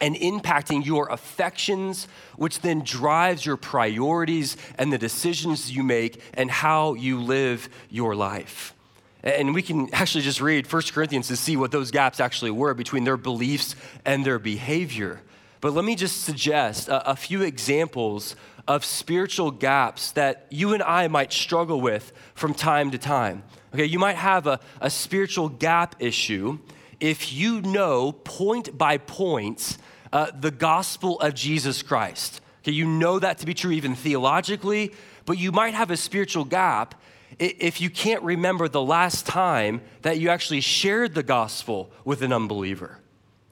and 0.00 0.16
impacting 0.16 0.84
your 0.84 1.08
affections, 1.10 2.08
which 2.36 2.60
then 2.60 2.80
drives 2.80 3.46
your 3.46 3.56
priorities 3.56 4.56
and 4.76 4.92
the 4.92 4.98
decisions 4.98 5.70
you 5.70 5.84
make 5.84 6.20
and 6.34 6.50
how 6.50 6.94
you 6.94 7.20
live 7.20 7.68
your 7.88 8.16
life. 8.16 8.74
And 9.22 9.54
we 9.54 9.62
can 9.62 9.92
actually 9.94 10.22
just 10.22 10.40
read 10.40 10.70
1 10.70 10.82
Corinthians 10.92 11.28
to 11.28 11.36
see 11.36 11.56
what 11.56 11.70
those 11.70 11.90
gaps 11.90 12.18
actually 12.18 12.50
were 12.50 12.74
between 12.74 13.04
their 13.04 13.16
beliefs 13.16 13.76
and 14.04 14.24
their 14.26 14.38
behavior. 14.38 15.20
But 15.60 15.74
let 15.74 15.84
me 15.84 15.94
just 15.94 16.24
suggest 16.24 16.88
a, 16.88 17.10
a 17.10 17.14
few 17.14 17.42
examples 17.42 18.34
of 18.66 18.84
spiritual 18.84 19.50
gaps 19.50 20.12
that 20.12 20.46
you 20.50 20.74
and 20.74 20.82
I 20.82 21.08
might 21.08 21.32
struggle 21.32 21.80
with 21.80 22.12
from 22.34 22.54
time 22.54 22.90
to 22.90 22.98
time. 22.98 23.44
Okay, 23.72 23.84
you 23.84 23.98
might 23.98 24.16
have 24.16 24.46
a, 24.46 24.60
a 24.80 24.90
spiritual 24.90 25.48
gap 25.48 25.96
issue 26.00 26.58
if 27.00 27.32
you 27.32 27.60
know 27.62 28.12
point 28.12 28.76
by 28.76 28.98
point 28.98 29.76
uh, 30.12 30.30
the 30.38 30.50
gospel 30.50 31.18
of 31.20 31.34
Jesus 31.34 31.82
Christ. 31.82 32.40
Okay, 32.62 32.72
you 32.72 32.86
know 32.86 33.18
that 33.18 33.38
to 33.38 33.46
be 33.46 33.54
true 33.54 33.72
even 33.72 33.94
theologically, 33.94 34.92
but 35.24 35.38
you 35.38 35.52
might 35.52 35.74
have 35.74 35.90
a 35.90 35.96
spiritual 35.96 36.44
gap 36.44 37.00
if 37.38 37.80
you 37.80 37.90
can't 37.90 38.22
remember 38.22 38.68
the 38.68 38.82
last 38.82 39.26
time 39.26 39.80
that 40.02 40.18
you 40.18 40.28
actually 40.28 40.60
shared 40.60 41.14
the 41.14 41.22
gospel 41.22 41.90
with 42.04 42.22
an 42.22 42.32
unbeliever. 42.32 42.98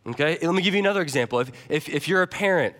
Okay, 0.06 0.38
let 0.42 0.54
me 0.54 0.62
give 0.62 0.74
you 0.74 0.80
another 0.80 1.02
example. 1.02 1.40
If, 1.40 1.50
if, 1.68 1.88
if 1.88 2.08
you're 2.08 2.22
a 2.22 2.26
parent 2.26 2.74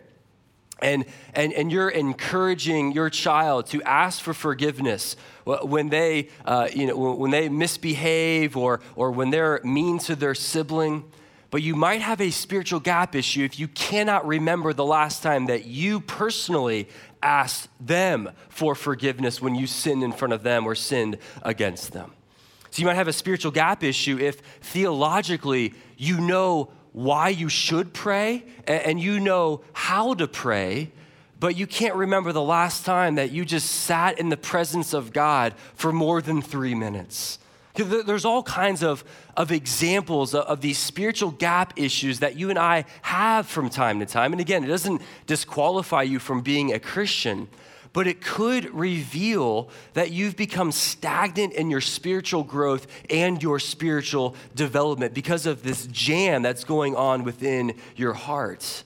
and, 0.81 1.05
and, 1.35 1.53
and 1.53 1.71
you're 1.71 1.91
encouraging 1.91 2.93
your 2.93 3.11
child 3.11 3.67
to 3.67 3.83
ask 3.83 4.23
for 4.23 4.33
forgiveness 4.33 5.17
when 5.45 5.89
they, 5.91 6.29
uh, 6.45 6.69
you 6.73 6.87
know, 6.87 7.15
when 7.15 7.31
they 7.31 7.49
misbehave 7.49 8.57
or, 8.57 8.81
or 8.97 9.11
when 9.11 9.31
they're 9.31 9.61
mean 9.65 9.99
to 9.99 10.17
their 10.17 10.35
sibling, 10.35 11.05
but 11.51 11.63
you 11.63 11.75
might 11.75 12.01
have 12.01 12.21
a 12.21 12.31
spiritual 12.31 12.81
gap 12.81 13.15
issue 13.15 13.45
if 13.45 13.59
you 13.59 13.69
cannot 13.69 14.27
remember 14.27 14.73
the 14.73 14.85
last 14.85 15.23
time 15.23 15.47
that 15.47 15.67
you 15.67 16.01
personally 16.01 16.89
asked 17.23 17.69
them 17.81 18.31
for 18.49 18.75
forgiveness 18.75 19.41
when 19.41 19.55
you 19.55 19.67
sinned 19.67 20.03
in 20.03 20.13
front 20.13 20.33
of 20.33 20.43
them 20.43 20.67
or 20.67 20.75
sinned 20.75 21.19
against 21.43 21.93
them. 21.93 22.13
So 22.71 22.81
you 22.81 22.87
might 22.87 22.95
have 22.95 23.09
a 23.09 23.13
spiritual 23.13 23.51
gap 23.51 23.83
issue 23.83 24.19
if 24.19 24.41
theologically 24.61 25.75
you 25.97 26.21
know 26.21 26.71
why 26.93 27.29
you 27.29 27.49
should 27.49 27.93
pray 27.93 28.45
and 28.67 29.01
you 29.01 29.21
know 29.21 29.63
how 29.73 30.15
to 30.15 30.27
pray, 30.29 30.93
but 31.41 31.57
you 31.57 31.67
can't 31.67 31.95
remember 31.95 32.33
the 32.33 32.43
last 32.43 32.85
time 32.85 33.17
that 33.17 33.33
you 33.33 33.45
just 33.45 33.71
sat 33.71 34.19
in 34.19 34.29
the 34.29 34.37
presence 34.37 34.93
of 34.93 35.13
God 35.13 35.55
for 35.75 35.93
more 35.93 36.23
than 36.23 36.43
three 36.43 36.75
minutes. 36.75 37.40
There's 37.75 38.25
all 38.25 38.43
kinds 38.43 38.83
of, 38.83 39.05
of 39.37 39.53
examples 39.53 40.35
of 40.35 40.61
these 40.61 40.79
spiritual 40.79 41.31
gap 41.31 41.75
issues 41.77 42.19
that 42.19 42.37
you 42.37 42.51
and 42.51 42.59
I 42.59 42.85
have 43.03 43.47
from 43.47 43.71
time 43.71 44.01
to 44.01 44.07
time. 44.07 44.33
And 44.33 44.41
again, 44.41 44.65
it 44.65 44.69
doesn't 44.69 45.03
disqualify 45.27 46.03
you 46.03 46.19
from 46.19 46.41
being 46.41 46.73
a 46.73 46.81
Christian, 46.81 47.49
but 47.93 48.07
it 48.07 48.21
could 48.23 48.73
reveal 48.75 49.69
that 49.95 50.11
you've 50.11 50.37
become 50.37 50.73
stagnant 50.73 51.53
in 51.53 51.71
your 51.71 51.81
spiritual 51.81 52.43
growth 52.43 52.87
and 53.09 53.41
your 53.43 53.61
spiritual 53.61 54.35
development 54.55 55.15
because 55.15 55.47
of 55.47 55.63
this 55.63 55.87
jam 55.87 56.43
that's 56.43 56.65
going 56.65 56.97
on 56.97 57.23
within 57.23 57.75
your 57.95 58.15
heart. 58.15 58.85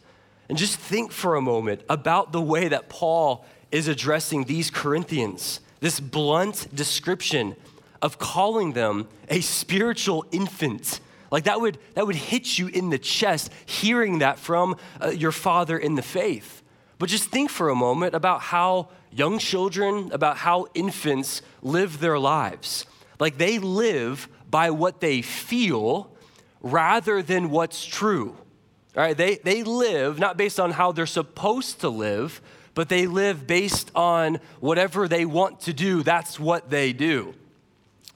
And 0.49 0.59
just 0.59 0.79
think 0.79 1.11
for 1.11 1.37
a 1.37 1.41
moment 1.41 1.83
about 1.89 2.33
the 2.33 2.41
way 2.41 2.69
that 2.69 2.91
Paul 2.91 3.47
is 3.71 3.89
addressing 3.89 4.45
these 4.45 4.71
Corinthians, 4.71 5.61
this 5.81 6.01
blunt 6.01 6.69
description 6.75 7.57
of 8.05 8.19
calling 8.19 8.75
them 8.75 9.09
a 9.31 9.41
spiritual 9.41 10.27
infant. 10.31 11.01
Like 11.31 11.45
that 11.45 11.59
would, 11.59 11.79
that 11.95 12.07
would 12.07 12.17
hit 12.17 12.59
you 12.59 12.67
in 12.67 12.91
the 12.91 12.99
chest 12.99 13.51
hearing 13.65 14.19
that 14.19 14.39
from 14.39 14.77
uh, 15.03 15.09
your 15.09 15.33
father 15.33 15.79
in 15.79 15.95
the 15.95 16.03
faith. 16.03 16.63
But 16.99 17.09
just 17.09 17.31
think 17.31 17.49
for 17.49 17.71
a 17.71 17.75
moment 17.75 18.15
about 18.15 18.43
how 18.43 18.91
young 19.11 19.39
children, 19.39 20.11
about 20.13 20.37
how 20.37 20.67
infants 20.75 21.41
live 21.63 21.99
their 21.99 22.19
lives. 22.19 22.85
Like 23.19 23.39
they 23.39 23.59
live 23.59 24.29
by 24.51 24.71
what 24.71 25.01
they 25.01 25.23
feel 25.23 26.15
rather 26.61 27.23
than 27.23 27.49
what's 27.49 27.87
true. 27.87 28.37
All 28.95 29.03
right, 29.03 29.17
they, 29.17 29.37
they 29.37 29.63
live 29.63 30.19
not 30.19 30.37
based 30.37 30.61
on 30.61 30.73
how 30.73 30.93
they're 30.93 31.07
supposed 31.07 31.81
to 31.81 31.89
live, 31.89 32.43
but 32.75 32.91
they 32.91 33.07
live 33.07 33.47
based 33.47 33.91
on 33.95 34.41
whatever 34.61 35.09
they 35.09 35.25
want 35.25 35.61
to 35.61 35.73
do. 35.73 36.03
That's 36.03 36.39
what 36.39 36.69
they 36.69 36.93
do. 36.93 37.35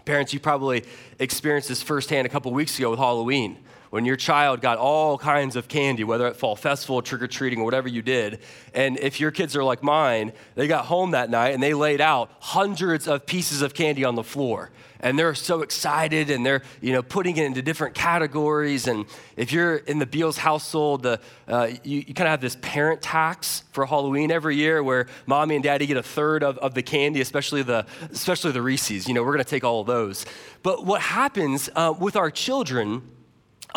Parents, 0.09 0.33
you 0.33 0.41
probably 0.41 0.85
experienced 1.19 1.69
this 1.69 1.83
firsthand 1.83 2.25
a 2.25 2.31
couple 2.31 2.51
weeks 2.51 2.79
ago 2.79 2.89
with 2.89 2.99
Halloween 2.99 3.59
when 3.91 4.05
your 4.05 4.17
child 4.17 4.61
got 4.61 4.79
all 4.79 5.19
kinds 5.19 5.57
of 5.57 5.69
candy, 5.69 6.05
whether 6.05 6.27
at 6.27 6.37
fall 6.37 6.57
festival, 6.57 7.01
trick 7.03 7.23
or 7.23 7.27
treating, 7.27 7.61
or 7.61 7.65
whatever 7.65 7.89
you 7.89 8.03
did. 8.03 8.41
And 8.75 8.99
if 8.99 9.21
your 9.21 9.31
kids 9.31 9.57
are 9.57 9.65
like 9.65 9.83
mine, 9.83 10.33
they 10.55 10.67
got 10.67 10.87
home 10.87 11.13
that 11.13 11.31
night 11.31 11.55
and 11.55 11.63
they 11.63 11.75
laid 11.75 12.01
out 12.01 12.31
hundreds 12.41 13.09
of 13.09 13.27
pieces 13.27 13.63
of 13.63 13.75
candy 13.75 14.05
on 14.05 14.15
the 14.15 14.25
floor. 14.25 14.71
And 15.01 15.17
they're 15.17 15.37
so 15.37 15.63
excited 15.63 16.29
and 16.29 16.45
they're 16.45 16.63
you 16.81 16.93
know 16.93 17.03
putting 17.03 17.37
it 17.37 17.45
into 17.45 17.63
different 17.63 17.95
categories. 17.95 18.89
And 18.89 19.07
if 19.37 19.53
you're 19.53 19.77
in 19.77 20.01
the 20.01 20.07
beals 20.07 20.37
household 20.37 21.05
the, 21.05 21.21
uh, 21.47 21.69
you, 21.85 21.99
you 21.99 22.15
kind 22.15 22.27
of 22.27 22.33
have 22.33 22.41
this 22.41 22.57
parent 22.61 23.01
tax 23.01 23.63
for 23.71 23.87
halloween 23.87 24.33
every 24.33 24.57
year 24.57 24.83
where 24.83 25.07
mommy 25.27 25.55
and 25.55 25.63
daddy 25.63 25.87
get 25.87 25.97
a 25.97 26.03
third 26.03 26.43
of, 26.43 26.59
of 26.59 26.75
the 26.75 26.83
candy 26.83 27.21
especially 27.21 27.63
the 27.63 27.87
especially 28.11 28.51
the 28.51 28.61
reese's. 28.61 29.07
You 29.07 29.15
know 29.15 29.23
we're 29.23 29.35
going 29.35 29.45
to 29.45 29.51
take 29.51 29.63
all 29.63 29.83
of 29.83 29.87
those. 29.87 30.27
But 30.65 30.85
what 30.85 31.01
happens 31.01 31.71
uh, 31.77 31.95
with 31.97 32.17
our 32.17 32.33
children 32.33 33.03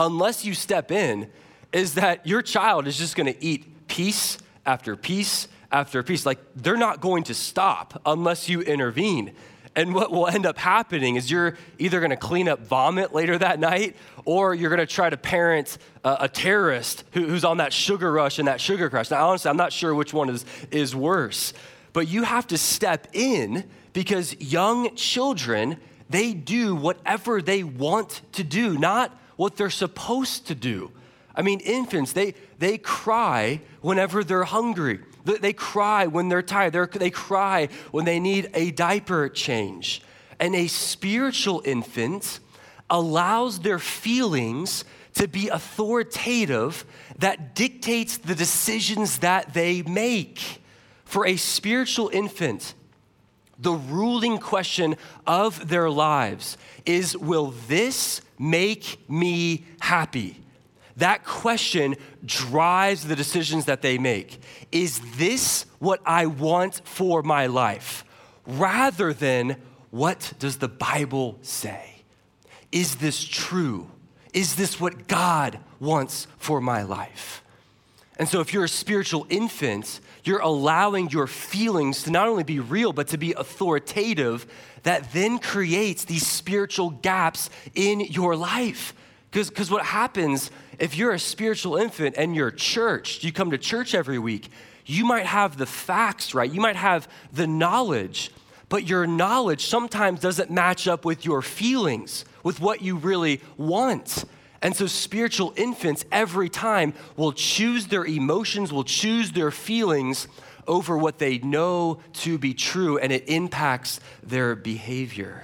unless 0.02 0.44
you 0.44 0.54
step 0.54 0.92
in 0.92 1.30
is 1.72 1.94
that 1.94 2.26
your 2.26 2.42
child 2.42 2.88
is 2.88 2.98
just 2.98 3.16
going 3.16 3.32
to 3.32 3.44
eat 3.44 3.88
piece 3.88 4.40
after 4.66 4.96
piece 4.96 5.48
after 5.72 6.04
piece 6.04 6.26
like 6.26 6.40
they're 6.56 6.76
not 6.76 7.00
going 7.00 7.24
to 7.24 7.34
stop 7.34 8.02
unless 8.06 8.50
you 8.50 8.62
intervene 8.62 9.32
and 9.76 9.94
what 9.94 10.12
will 10.12 10.28
end 10.28 10.46
up 10.46 10.58
happening 10.58 11.16
is 11.16 11.32
you're 11.32 11.56
either 11.78 12.00
going 12.00 12.10
to 12.10 12.18
clean 12.18 12.50
up 12.50 12.60
vomit 12.60 13.14
later 13.14 13.38
that 13.38 13.60
night 13.60 13.96
or 14.26 14.54
you're 14.54 14.70
going 14.70 14.86
to 14.86 14.92
try 14.92 15.10
to 15.10 15.18
parent 15.18 15.78
a, 16.04 16.18
a 16.22 16.30
terrorist 16.30 17.04
who, 17.14 17.28
who's 17.28 17.46
on 17.46 17.58
that 17.58 17.72
sugar 17.72 18.12
rush 18.12 18.38
and 18.38 18.48
that 18.48 18.60
sugar 18.60 18.90
crash. 18.90 19.12
Now, 19.12 19.30
honestly, 19.30 19.50
I'm 19.50 19.58
not 19.58 19.72
sure 19.72 19.96
which 19.96 20.14
one 20.14 20.30
is, 20.30 20.46
is 20.72 20.94
worse, 20.94 21.54
but 21.94 22.10
you 22.10 22.24
have 22.24 22.48
to 22.48 22.58
step 22.58 23.08
in 23.14 23.64
because 23.94 24.36
young 24.42 24.94
children, 24.96 25.78
they 26.10 26.34
do 26.34 26.76
whatever 26.76 27.42
they 27.42 27.64
want 27.64 28.22
to 28.34 28.44
do, 28.44 28.78
not 28.78 29.18
what 29.42 29.56
they're 29.56 29.72
supposed 29.72 30.46
to 30.46 30.54
do. 30.54 30.92
I 31.34 31.42
mean, 31.42 31.62
infants, 31.62 32.14
they, 32.14 32.36
they 32.60 32.78
cry 32.78 33.60
whenever 33.82 34.24
they're 34.24 34.44
hungry. 34.44 35.00
They 35.26 35.52
cry 35.52 36.06
when 36.06 36.30
they're 36.30 36.44
tired. 36.44 36.74
They're, 36.74 36.86
they 36.86 37.10
cry 37.10 37.70
when 37.90 38.06
they 38.06 38.20
need 38.20 38.52
a 38.54 38.70
diaper 38.70 39.30
change. 39.30 40.04
And 40.40 40.54
a 40.54 40.68
spiritual 40.68 41.64
infant 41.66 42.40
allows 42.88 43.62
their 43.62 43.80
feelings 43.80 44.86
to 45.16 45.28
be 45.28 45.50
authoritative 45.50 46.86
that 47.18 47.56
dictates 47.56 48.18
the 48.18 48.36
decisions 48.36 49.18
that 49.20 49.56
they 49.56 49.82
make. 49.82 50.62
For 51.04 51.26
a 51.26 51.36
spiritual 51.36 52.12
infant, 52.14 52.76
the 53.62 53.74
ruling 53.74 54.38
question 54.40 54.96
of 55.28 55.70
their 55.70 55.90
lives 55.90 56.58
is 56.86 57.16
Will 57.16 57.54
this 57.68 58.22
make 58.40 59.08
me 59.10 59.66
happy? 59.80 60.38
That 60.98 61.24
question 61.24 61.96
drives 62.26 63.06
the 63.06 63.16
decisions 63.16 63.66
that 63.66 63.82
they 63.82 63.98
make. 63.98 64.40
Is 64.72 65.02
this 65.16 65.66
what 65.80 66.02
I 66.06 66.26
want 66.26 66.82
for 66.84 67.24
my 67.24 67.48
life? 67.48 68.04
Rather 68.46 69.14
than 69.14 69.56
what 69.90 70.34
does 70.40 70.58
the 70.58 70.68
Bible 70.68 71.38
say? 71.42 72.04
Is 72.72 72.96
this 72.96 73.24
true? 73.24 73.90
Is 74.34 74.56
this 74.56 74.80
what 74.80 75.08
God 75.08 75.60
wants 75.80 76.28
for 76.38 76.62
my 76.62 76.84
life? 76.84 77.44
And 78.22 78.30
so, 78.30 78.40
if 78.40 78.54
you're 78.54 78.66
a 78.66 78.70
spiritual 78.70 79.26
infant, 79.32 80.00
you're 80.24 80.42
allowing 80.42 81.10
your 81.10 81.26
feelings 81.26 82.04
to 82.04 82.12
not 82.12 82.28
only 82.28 82.44
be 82.44 82.60
real, 82.60 82.94
but 82.94 83.08
to 83.08 83.18
be 83.18 83.34
authoritative, 83.34 84.46
that 84.84 85.12
then 85.12 85.40
creates 85.40 86.06
these 86.06 86.28
spiritual 86.28 86.92
gaps 86.92 87.50
in 87.74 88.00
your 88.00 88.36
life 88.36 88.94
Because 89.32 89.72
what 89.72 89.84
happens 89.84 90.52
if 90.78 90.96
you're 90.96 91.14
a 91.14 91.20
spiritual 91.20 91.78
infant 91.78 92.14
and 92.16 92.36
you're 92.36 92.52
church, 92.52 93.24
you 93.24 93.32
come 93.32 93.50
to 93.50 93.58
church 93.58 93.96
every 93.96 94.20
week, 94.20 94.50
you 94.86 95.04
might 95.04 95.26
have 95.26 95.58
the 95.58 95.66
facts, 95.66 96.36
right? 96.36 96.54
You 96.54 96.62
might 96.62 96.76
have 96.76 97.08
the 97.34 97.48
knowledge, 97.48 98.30
but 98.70 98.88
your 98.88 99.08
knowledge 99.08 99.66
sometimes 99.66 100.20
doesn't 100.20 100.52
match 100.52 100.88
up 100.88 101.06
with 101.06 101.26
your 101.26 101.42
feelings, 101.42 102.26
with 102.44 102.60
what 102.60 102.84
you 102.84 102.98
really 102.98 103.42
want. 103.58 104.26
And 104.62 104.76
so, 104.76 104.86
spiritual 104.86 105.54
infants 105.56 106.06
every 106.12 106.50
time 106.50 106.94
will 107.18 107.32
choose 107.32 107.88
their 107.88 108.06
emotions, 108.06 108.72
will 108.72 108.84
choose 108.84 109.32
their 109.32 109.50
feelings 109.50 110.28
over 110.68 110.98
what 110.98 111.18
they 111.18 111.40
know 111.40 112.00
to 112.14 112.38
be 112.38 112.54
true, 112.54 112.98
and 113.00 113.12
it 113.12 113.28
impacts 113.28 114.00
their 114.22 114.56
behavior. 114.56 115.44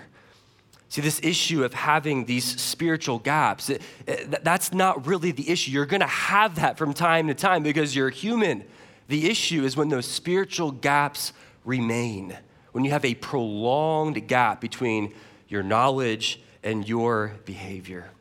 See, 0.90 1.02
this 1.02 1.20
issue 1.22 1.64
of 1.64 1.74
having 1.74 2.26
these 2.26 2.60
spiritual 2.62 3.20
gaps, 3.20 3.70
it, 3.70 3.82
it, 4.06 4.44
that's 4.44 4.72
not 4.72 5.06
really 5.06 5.32
the 5.32 5.50
issue. 5.50 5.72
You're 5.72 5.86
going 5.86 6.02
to 6.02 6.08
have 6.08 6.56
that 6.56 6.78
from 6.78 6.94
time 6.94 7.28
to 7.28 7.34
time 7.34 7.64
because 7.64 7.96
you're 7.96 8.10
human. 8.10 8.64
The 9.08 9.30
issue 9.30 9.64
is 9.64 9.76
when 9.76 9.90
those 9.90 10.06
spiritual 10.06 10.72
gaps 10.72 11.34
remain, 11.66 12.38
when 12.72 12.86
you 12.86 12.92
have 12.92 13.04
a 13.04 13.16
prolonged 13.16 14.28
gap 14.28 14.62
between 14.62 15.14
your 15.50 15.64
knowledge 15.64 16.40
and 16.64 16.88
your 16.88 17.34
behavior. 17.46 18.12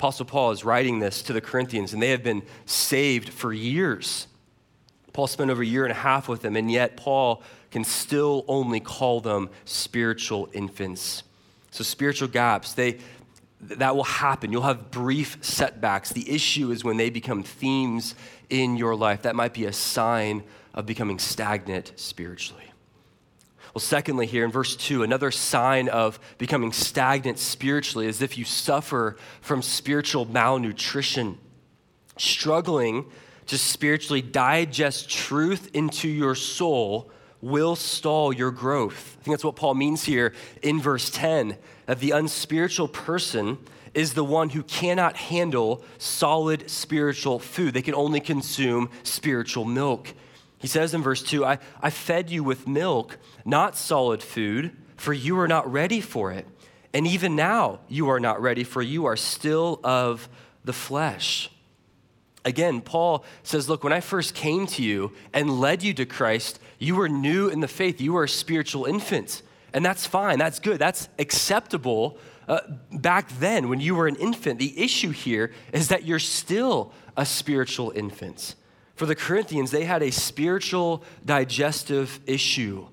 Apostle 0.00 0.24
Paul 0.24 0.50
is 0.52 0.64
writing 0.64 0.98
this 0.98 1.20
to 1.24 1.34
the 1.34 1.42
Corinthians, 1.42 1.92
and 1.92 2.02
they 2.02 2.08
have 2.08 2.22
been 2.22 2.42
saved 2.64 3.28
for 3.28 3.52
years. 3.52 4.28
Paul 5.12 5.26
spent 5.26 5.50
over 5.50 5.60
a 5.60 5.66
year 5.66 5.84
and 5.84 5.92
a 5.92 5.94
half 5.94 6.26
with 6.26 6.40
them, 6.40 6.56
and 6.56 6.70
yet 6.70 6.96
Paul 6.96 7.42
can 7.70 7.84
still 7.84 8.46
only 8.48 8.80
call 8.80 9.20
them 9.20 9.50
spiritual 9.66 10.48
infants. 10.54 11.22
So, 11.70 11.84
spiritual 11.84 12.28
gaps, 12.28 12.72
they, 12.72 12.96
that 13.60 13.94
will 13.94 14.04
happen. 14.04 14.52
You'll 14.52 14.62
have 14.62 14.90
brief 14.90 15.36
setbacks. 15.42 16.14
The 16.14 16.30
issue 16.30 16.70
is 16.70 16.82
when 16.82 16.96
they 16.96 17.10
become 17.10 17.42
themes 17.42 18.14
in 18.48 18.78
your 18.78 18.96
life. 18.96 19.20
That 19.20 19.36
might 19.36 19.52
be 19.52 19.66
a 19.66 19.72
sign 19.72 20.44
of 20.72 20.86
becoming 20.86 21.18
stagnant 21.18 21.92
spiritually. 21.96 22.69
Well, 23.74 23.80
secondly, 23.80 24.26
here 24.26 24.44
in 24.44 24.50
verse 24.50 24.74
2, 24.76 25.02
another 25.02 25.30
sign 25.30 25.88
of 25.88 26.18
becoming 26.38 26.72
stagnant 26.72 27.38
spiritually 27.38 28.06
is 28.06 28.20
if 28.20 28.36
you 28.36 28.44
suffer 28.44 29.16
from 29.40 29.62
spiritual 29.62 30.24
malnutrition, 30.24 31.38
struggling 32.16 33.06
to 33.46 33.58
spiritually 33.58 34.22
digest 34.22 35.08
truth 35.08 35.70
into 35.74 36.08
your 36.08 36.34
soul 36.34 37.10
will 37.40 37.74
stall 37.76 38.32
your 38.32 38.50
growth. 38.50 39.16
I 39.20 39.24
think 39.24 39.34
that's 39.34 39.44
what 39.44 39.56
Paul 39.56 39.74
means 39.74 40.04
here 40.04 40.34
in 40.62 40.80
verse 40.80 41.10
10 41.10 41.56
that 41.86 42.00
the 42.00 42.10
unspiritual 42.10 42.88
person 42.88 43.58
is 43.94 44.14
the 44.14 44.24
one 44.24 44.50
who 44.50 44.62
cannot 44.62 45.16
handle 45.16 45.82
solid 45.98 46.70
spiritual 46.70 47.38
food. 47.38 47.74
They 47.74 47.82
can 47.82 47.94
only 47.94 48.20
consume 48.20 48.90
spiritual 49.02 49.64
milk. 49.64 50.14
He 50.58 50.68
says 50.68 50.94
in 50.94 51.02
verse 51.02 51.22
2 51.22 51.44
I, 51.44 51.58
I 51.82 51.90
fed 51.90 52.30
you 52.30 52.44
with 52.44 52.68
milk, 52.68 53.18
not 53.44 53.76
solid 53.76 54.22
food, 54.22 54.76
for 54.96 55.12
you 55.12 55.38
are 55.38 55.48
not 55.48 55.70
ready 55.70 56.00
for 56.00 56.32
it. 56.32 56.46
And 56.92 57.06
even 57.06 57.36
now 57.36 57.80
you 57.88 58.08
are 58.08 58.20
not 58.20 58.42
ready, 58.42 58.64
for 58.64 58.82
you 58.82 59.06
are 59.06 59.16
still 59.16 59.80
of 59.84 60.28
the 60.64 60.72
flesh. 60.72 61.50
Again, 62.44 62.80
Paul 62.80 63.24
says, 63.42 63.68
Look, 63.68 63.84
when 63.84 63.92
I 63.92 64.00
first 64.00 64.34
came 64.34 64.66
to 64.68 64.82
you 64.82 65.12
and 65.32 65.60
led 65.60 65.82
you 65.82 65.94
to 65.94 66.06
Christ, 66.06 66.58
you 66.78 66.96
were 66.96 67.08
new 67.08 67.48
in 67.48 67.60
the 67.60 67.68
faith. 67.68 68.00
You 68.00 68.14
were 68.14 68.24
a 68.24 68.28
spiritual 68.28 68.86
infant. 68.86 69.42
And 69.72 69.84
that's 69.84 70.06
fine. 70.06 70.38
That's 70.38 70.58
good. 70.58 70.78
That's 70.78 71.08
acceptable 71.18 72.18
uh, 72.48 72.60
back 72.90 73.28
then 73.38 73.68
when 73.68 73.80
you 73.80 73.94
were 73.94 74.08
an 74.08 74.16
infant. 74.16 74.58
The 74.58 74.82
issue 74.82 75.10
here 75.10 75.52
is 75.72 75.88
that 75.88 76.04
you're 76.04 76.18
still 76.18 76.92
a 77.16 77.24
spiritual 77.24 77.92
infant. 77.94 78.56
For 78.96 79.06
the 79.06 79.14
Corinthians, 79.14 79.70
they 79.70 79.84
had 79.84 80.02
a 80.02 80.10
spiritual 80.10 81.04
digestive 81.24 82.20
issue. 82.26 82.86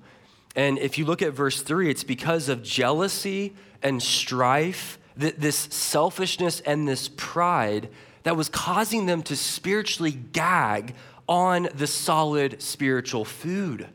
And 0.58 0.76
if 0.80 0.98
you 0.98 1.04
look 1.04 1.22
at 1.22 1.34
verse 1.34 1.62
3, 1.62 1.88
it's 1.88 2.02
because 2.02 2.48
of 2.48 2.64
jealousy 2.64 3.54
and 3.80 4.02
strife, 4.02 4.98
this 5.16 5.56
selfishness 5.70 6.58
and 6.58 6.88
this 6.88 7.08
pride 7.16 7.88
that 8.24 8.36
was 8.36 8.48
causing 8.48 9.06
them 9.06 9.22
to 9.22 9.36
spiritually 9.36 10.10
gag 10.10 10.96
on 11.28 11.68
the 11.76 11.86
solid 11.86 12.60
spiritual 12.60 13.24
food. 13.24 13.86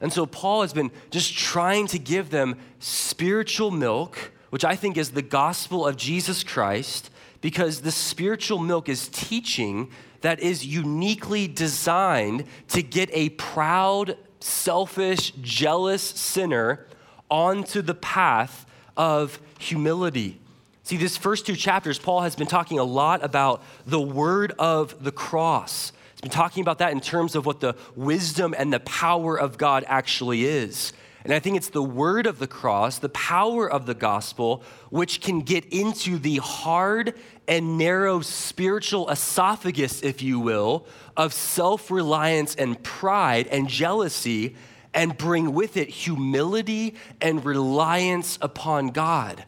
And 0.00 0.12
so 0.12 0.26
Paul 0.26 0.62
has 0.62 0.72
been 0.72 0.90
just 1.12 1.38
trying 1.38 1.86
to 1.86 2.00
give 2.00 2.30
them 2.30 2.56
spiritual 2.80 3.70
milk, 3.70 4.32
which 4.50 4.64
I 4.64 4.74
think 4.74 4.96
is 4.96 5.10
the 5.10 5.22
gospel 5.22 5.86
of 5.86 5.96
Jesus 5.96 6.42
Christ, 6.42 7.10
because 7.40 7.82
the 7.82 7.92
spiritual 7.92 8.58
milk 8.58 8.88
is 8.88 9.06
teaching 9.06 9.88
that 10.22 10.40
is 10.40 10.66
uniquely 10.66 11.46
designed 11.46 12.42
to 12.70 12.82
get 12.82 13.08
a 13.12 13.28
proud, 13.28 14.16
selfish, 14.40 15.32
jealous 15.42 16.02
sinner 16.02 16.86
onto 17.30 17.82
the 17.82 17.94
path 17.94 18.66
of 18.96 19.40
humility 19.58 20.40
See, 20.88 20.96
these 20.96 21.18
first 21.18 21.44
two 21.44 21.54
chapters, 21.54 21.98
Paul 21.98 22.22
has 22.22 22.34
been 22.34 22.46
talking 22.46 22.78
a 22.78 22.82
lot 22.82 23.22
about 23.22 23.62
the 23.84 24.00
word 24.00 24.54
of 24.58 25.04
the 25.04 25.12
cross. 25.12 25.92
He's 26.14 26.22
been 26.22 26.30
talking 26.30 26.62
about 26.62 26.78
that 26.78 26.92
in 26.92 27.00
terms 27.02 27.34
of 27.34 27.44
what 27.44 27.60
the 27.60 27.76
wisdom 27.94 28.54
and 28.56 28.72
the 28.72 28.80
power 28.80 29.38
of 29.38 29.58
God 29.58 29.84
actually 29.86 30.46
is. 30.46 30.94
And 31.24 31.34
I 31.34 31.40
think 31.40 31.58
it's 31.58 31.68
the 31.68 31.82
word 31.82 32.26
of 32.26 32.38
the 32.38 32.46
cross, 32.46 33.00
the 33.00 33.10
power 33.10 33.70
of 33.70 33.84
the 33.84 33.92
gospel, 33.92 34.62
which 34.88 35.20
can 35.20 35.40
get 35.42 35.66
into 35.66 36.18
the 36.18 36.38
hard 36.38 37.12
and 37.48 37.78
narrow 37.78 38.20
spiritual 38.20 39.08
esophagus, 39.08 40.02
if 40.02 40.22
you 40.22 40.38
will, 40.38 40.86
of 41.16 41.32
self 41.32 41.90
reliance 41.90 42.54
and 42.54 42.80
pride 42.82 43.48
and 43.48 43.68
jealousy, 43.68 44.54
and 44.92 45.16
bring 45.16 45.54
with 45.54 45.76
it 45.76 45.88
humility 45.88 46.94
and 47.20 47.44
reliance 47.44 48.38
upon 48.42 48.88
God. 48.88 49.44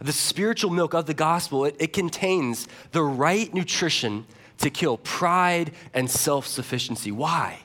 The 0.00 0.12
spiritual 0.12 0.70
milk 0.70 0.94
of 0.94 1.06
the 1.06 1.14
gospel, 1.14 1.64
it, 1.66 1.76
it 1.78 1.92
contains 1.92 2.66
the 2.92 3.02
right 3.02 3.52
nutrition 3.52 4.24
to 4.58 4.70
kill 4.70 4.96
pride 4.96 5.72
and 5.92 6.10
self 6.10 6.46
sufficiency. 6.46 7.12
Why? 7.12 7.60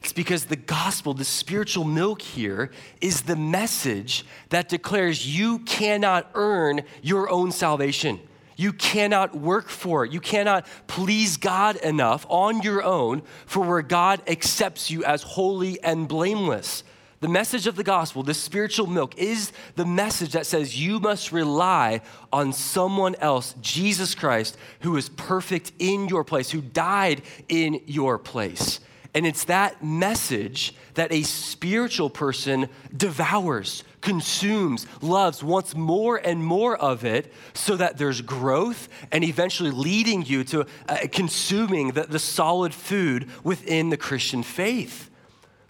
It's 0.00 0.12
because 0.12 0.44
the 0.44 0.56
gospel, 0.56 1.12
the 1.12 1.24
spiritual 1.24 1.84
milk 1.84 2.22
here, 2.22 2.70
is 3.00 3.22
the 3.22 3.34
message 3.36 4.24
that 4.50 4.68
declares 4.68 5.26
you 5.26 5.58
cannot 5.60 6.30
earn 6.34 6.82
your 7.02 7.28
own 7.28 7.50
salvation. 7.50 8.20
You 8.58 8.72
cannot 8.72 9.36
work 9.36 9.68
for 9.68 10.04
it. 10.04 10.10
You 10.10 10.18
cannot 10.18 10.66
please 10.88 11.36
God 11.36 11.76
enough 11.76 12.26
on 12.28 12.60
your 12.60 12.82
own 12.82 13.22
for 13.46 13.64
where 13.64 13.82
God 13.82 14.20
accepts 14.26 14.90
you 14.90 15.04
as 15.04 15.22
holy 15.22 15.80
and 15.84 16.08
blameless. 16.08 16.82
The 17.20 17.28
message 17.28 17.68
of 17.68 17.76
the 17.76 17.84
gospel, 17.84 18.24
the 18.24 18.34
spiritual 18.34 18.88
milk, 18.88 19.16
is 19.16 19.52
the 19.76 19.86
message 19.86 20.32
that 20.32 20.44
says 20.44 20.76
you 20.76 20.98
must 20.98 21.30
rely 21.30 22.00
on 22.32 22.52
someone 22.52 23.14
else, 23.20 23.54
Jesus 23.60 24.16
Christ, 24.16 24.56
who 24.80 24.96
is 24.96 25.08
perfect 25.08 25.70
in 25.78 26.08
your 26.08 26.24
place, 26.24 26.50
who 26.50 26.60
died 26.60 27.22
in 27.48 27.80
your 27.86 28.18
place. 28.18 28.80
And 29.14 29.24
it's 29.24 29.44
that 29.44 29.84
message 29.84 30.74
that 30.94 31.12
a 31.12 31.22
spiritual 31.22 32.10
person 32.10 32.68
devours, 32.96 33.84
consumes, 34.00 34.86
loves, 35.00 35.42
wants 35.42 35.74
more 35.74 36.16
and 36.16 36.44
more 36.44 36.76
of 36.76 37.04
it 37.04 37.32
so 37.54 37.76
that 37.76 37.98
there's 37.98 38.20
growth 38.20 38.88
and 39.10 39.24
eventually 39.24 39.70
leading 39.70 40.24
you 40.24 40.44
to 40.44 40.66
uh, 40.88 40.98
consuming 41.10 41.92
the, 41.92 42.02
the 42.02 42.18
solid 42.18 42.72
food 42.74 43.28
within 43.44 43.90
the 43.90 43.96
Christian 43.96 44.42
faith. 44.42 45.10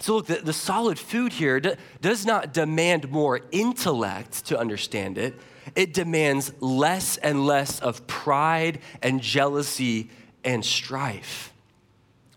So, 0.01 0.17
look, 0.17 0.27
the, 0.27 0.37
the 0.37 0.53
solid 0.53 0.99
food 0.99 1.33
here 1.33 1.59
d- 1.59 1.75
does 2.01 2.25
not 2.25 2.53
demand 2.53 3.11
more 3.11 3.41
intellect 3.51 4.47
to 4.47 4.59
understand 4.59 5.19
it, 5.19 5.35
it 5.75 5.93
demands 5.93 6.53
less 6.61 7.17
and 7.19 7.45
less 7.45 7.81
of 7.81 8.07
pride 8.07 8.81
and 9.03 9.21
jealousy 9.21 10.11
and 10.45 10.65
strife. 10.65 11.53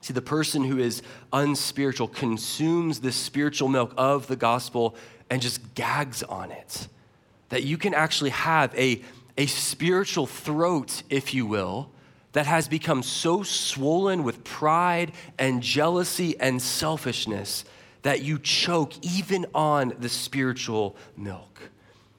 See, 0.01 0.13
the 0.13 0.21
person 0.21 0.63
who 0.63 0.79
is 0.79 1.03
unspiritual 1.31 2.07
consumes 2.07 2.99
the 2.99 3.11
spiritual 3.11 3.69
milk 3.69 3.93
of 3.97 4.25
the 4.25 4.35
gospel 4.35 4.95
and 5.31 5.41
just 5.41 5.73
gags 5.73 6.21
on 6.21 6.51
it. 6.51 6.87
That 7.49 7.63
you 7.63 7.77
can 7.77 7.95
actually 7.95 8.29
have 8.31 8.75
a, 8.77 9.01
a 9.37 9.47
spiritual 9.47 10.27
throat, 10.27 11.01
if 11.09 11.33
you 11.33 11.47
will, 11.47 11.89
that 12.33 12.45
has 12.45 12.67
become 12.67 13.01
so 13.01 13.41
swollen 13.41 14.23
with 14.23 14.43
pride 14.43 15.13
and 15.39 15.63
jealousy 15.63 16.39
and 16.39 16.61
selfishness 16.61 17.65
that 18.03 18.21
you 18.21 18.39
choke 18.39 18.93
even 19.01 19.45
on 19.55 19.93
the 19.99 20.09
spiritual 20.09 20.95
milk. 21.15 21.61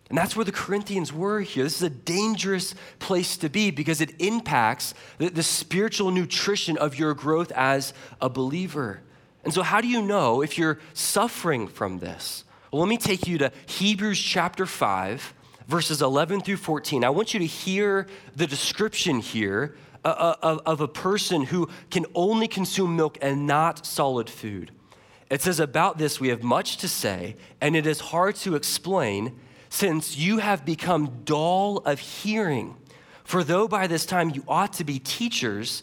And 0.08 0.16
that's 0.16 0.36
where 0.36 0.44
the 0.44 0.52
Corinthians 0.52 1.12
were 1.12 1.40
here. 1.40 1.64
This 1.64 1.76
is 1.76 1.82
a 1.82 1.90
dangerous 1.90 2.74
place 2.98 3.36
to 3.38 3.48
be 3.48 3.70
because 3.70 4.00
it 4.00 4.20
impacts 4.20 4.94
the, 5.18 5.30
the, 5.30 5.42
spiritual 5.42 6.10
nutrition 6.10 6.76
of 6.76 6.98
your 6.98 7.14
growth 7.14 7.50
as 7.52 7.94
a 8.20 8.28
believer. 8.28 9.00
And 9.42 9.54
so, 9.54 9.62
how 9.62 9.80
do 9.80 9.88
you 9.88 10.02
know 10.02 10.42
if 10.42 10.58
you're 10.58 10.78
suffering 10.92 11.66
from 11.66 11.98
this? 12.00 12.44
Well, 12.72 12.80
let 12.80 12.88
me 12.88 12.96
take 12.96 13.26
you 13.26 13.36
to 13.36 13.52
Hebrews 13.66 14.18
chapter 14.18 14.64
5, 14.64 15.34
verses 15.68 16.00
11 16.00 16.40
through 16.40 16.56
14. 16.56 17.04
I 17.04 17.10
want 17.10 17.34
you 17.34 17.40
to 17.40 17.46
hear 17.46 18.06
the 18.34 18.46
description 18.46 19.20
here 19.20 19.76
uh, 20.06 20.08
uh, 20.08 20.36
of, 20.40 20.60
of 20.64 20.80
a 20.80 20.88
person 20.88 21.42
who 21.42 21.68
can 21.90 22.06
only 22.14 22.48
consume 22.48 22.96
milk 22.96 23.18
and 23.20 23.46
not 23.46 23.84
solid 23.84 24.30
food. 24.30 24.70
It 25.28 25.42
says, 25.42 25.60
About 25.60 25.98
this 25.98 26.18
we 26.18 26.28
have 26.28 26.42
much 26.42 26.78
to 26.78 26.88
say, 26.88 27.36
and 27.60 27.76
it 27.76 27.86
is 27.86 28.00
hard 28.00 28.36
to 28.36 28.54
explain 28.54 29.38
since 29.68 30.16
you 30.16 30.38
have 30.38 30.64
become 30.64 31.24
dull 31.26 31.76
of 31.84 31.98
hearing. 31.98 32.74
For 33.22 33.44
though 33.44 33.68
by 33.68 33.86
this 33.86 34.06
time 34.06 34.30
you 34.30 34.44
ought 34.48 34.72
to 34.74 34.84
be 34.84 34.98
teachers, 34.98 35.82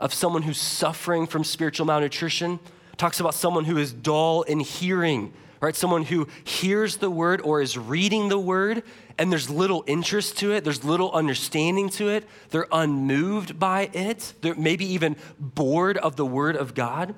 of 0.00 0.12
someone 0.12 0.42
who's 0.42 0.58
suffering 0.58 1.26
from 1.26 1.44
spiritual 1.44 1.86
malnutrition 1.86 2.58
talks 2.96 3.20
about 3.20 3.34
someone 3.34 3.64
who 3.64 3.76
is 3.76 3.92
dull 3.92 4.42
in 4.42 4.60
hearing 4.60 5.32
right? 5.64 5.74
Someone 5.74 6.02
who 6.02 6.28
hears 6.44 6.98
the 6.98 7.10
word 7.10 7.40
or 7.40 7.62
is 7.62 7.78
reading 7.78 8.28
the 8.28 8.38
word 8.38 8.82
and 9.16 9.32
there's 9.32 9.48
little 9.48 9.82
interest 9.86 10.36
to 10.38 10.52
it, 10.52 10.62
there's 10.62 10.84
little 10.84 11.10
understanding 11.12 11.88
to 11.88 12.10
it, 12.10 12.28
they're 12.50 12.66
unmoved 12.70 13.58
by 13.58 13.88
it, 13.94 14.34
they're 14.42 14.54
maybe 14.56 14.84
even 14.84 15.16
bored 15.38 15.96
of 15.96 16.16
the 16.16 16.26
word 16.26 16.56
of 16.56 16.74
God 16.74 17.14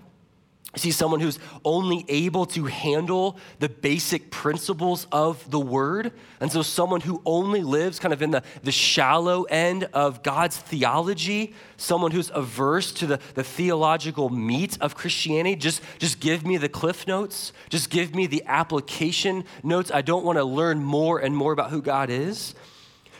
see 0.76 0.90
someone 0.90 1.20
who's 1.20 1.38
only 1.64 2.04
able 2.08 2.46
to 2.46 2.64
handle 2.66 3.36
the 3.58 3.68
basic 3.68 4.30
principles 4.30 5.06
of 5.10 5.50
the 5.50 5.58
word. 5.58 6.12
And 6.40 6.52
so, 6.52 6.62
someone 6.62 7.00
who 7.00 7.22
only 7.24 7.62
lives 7.62 7.98
kind 7.98 8.12
of 8.12 8.22
in 8.22 8.30
the, 8.30 8.42
the 8.62 8.72
shallow 8.72 9.44
end 9.44 9.84
of 9.92 10.22
God's 10.22 10.56
theology, 10.56 11.54
someone 11.76 12.10
who's 12.10 12.30
averse 12.34 12.92
to 12.92 13.06
the, 13.06 13.20
the 13.34 13.44
theological 13.44 14.28
meat 14.28 14.76
of 14.80 14.94
Christianity. 14.94 15.56
Just, 15.56 15.82
just 15.98 16.20
give 16.20 16.46
me 16.46 16.56
the 16.56 16.68
cliff 16.68 17.06
notes, 17.06 17.52
just 17.68 17.90
give 17.90 18.14
me 18.14 18.26
the 18.26 18.42
application 18.46 19.44
notes. 19.62 19.90
I 19.90 20.02
don't 20.02 20.24
want 20.24 20.38
to 20.38 20.44
learn 20.44 20.82
more 20.82 21.18
and 21.18 21.34
more 21.34 21.52
about 21.52 21.70
who 21.70 21.80
God 21.80 22.10
is. 22.10 22.54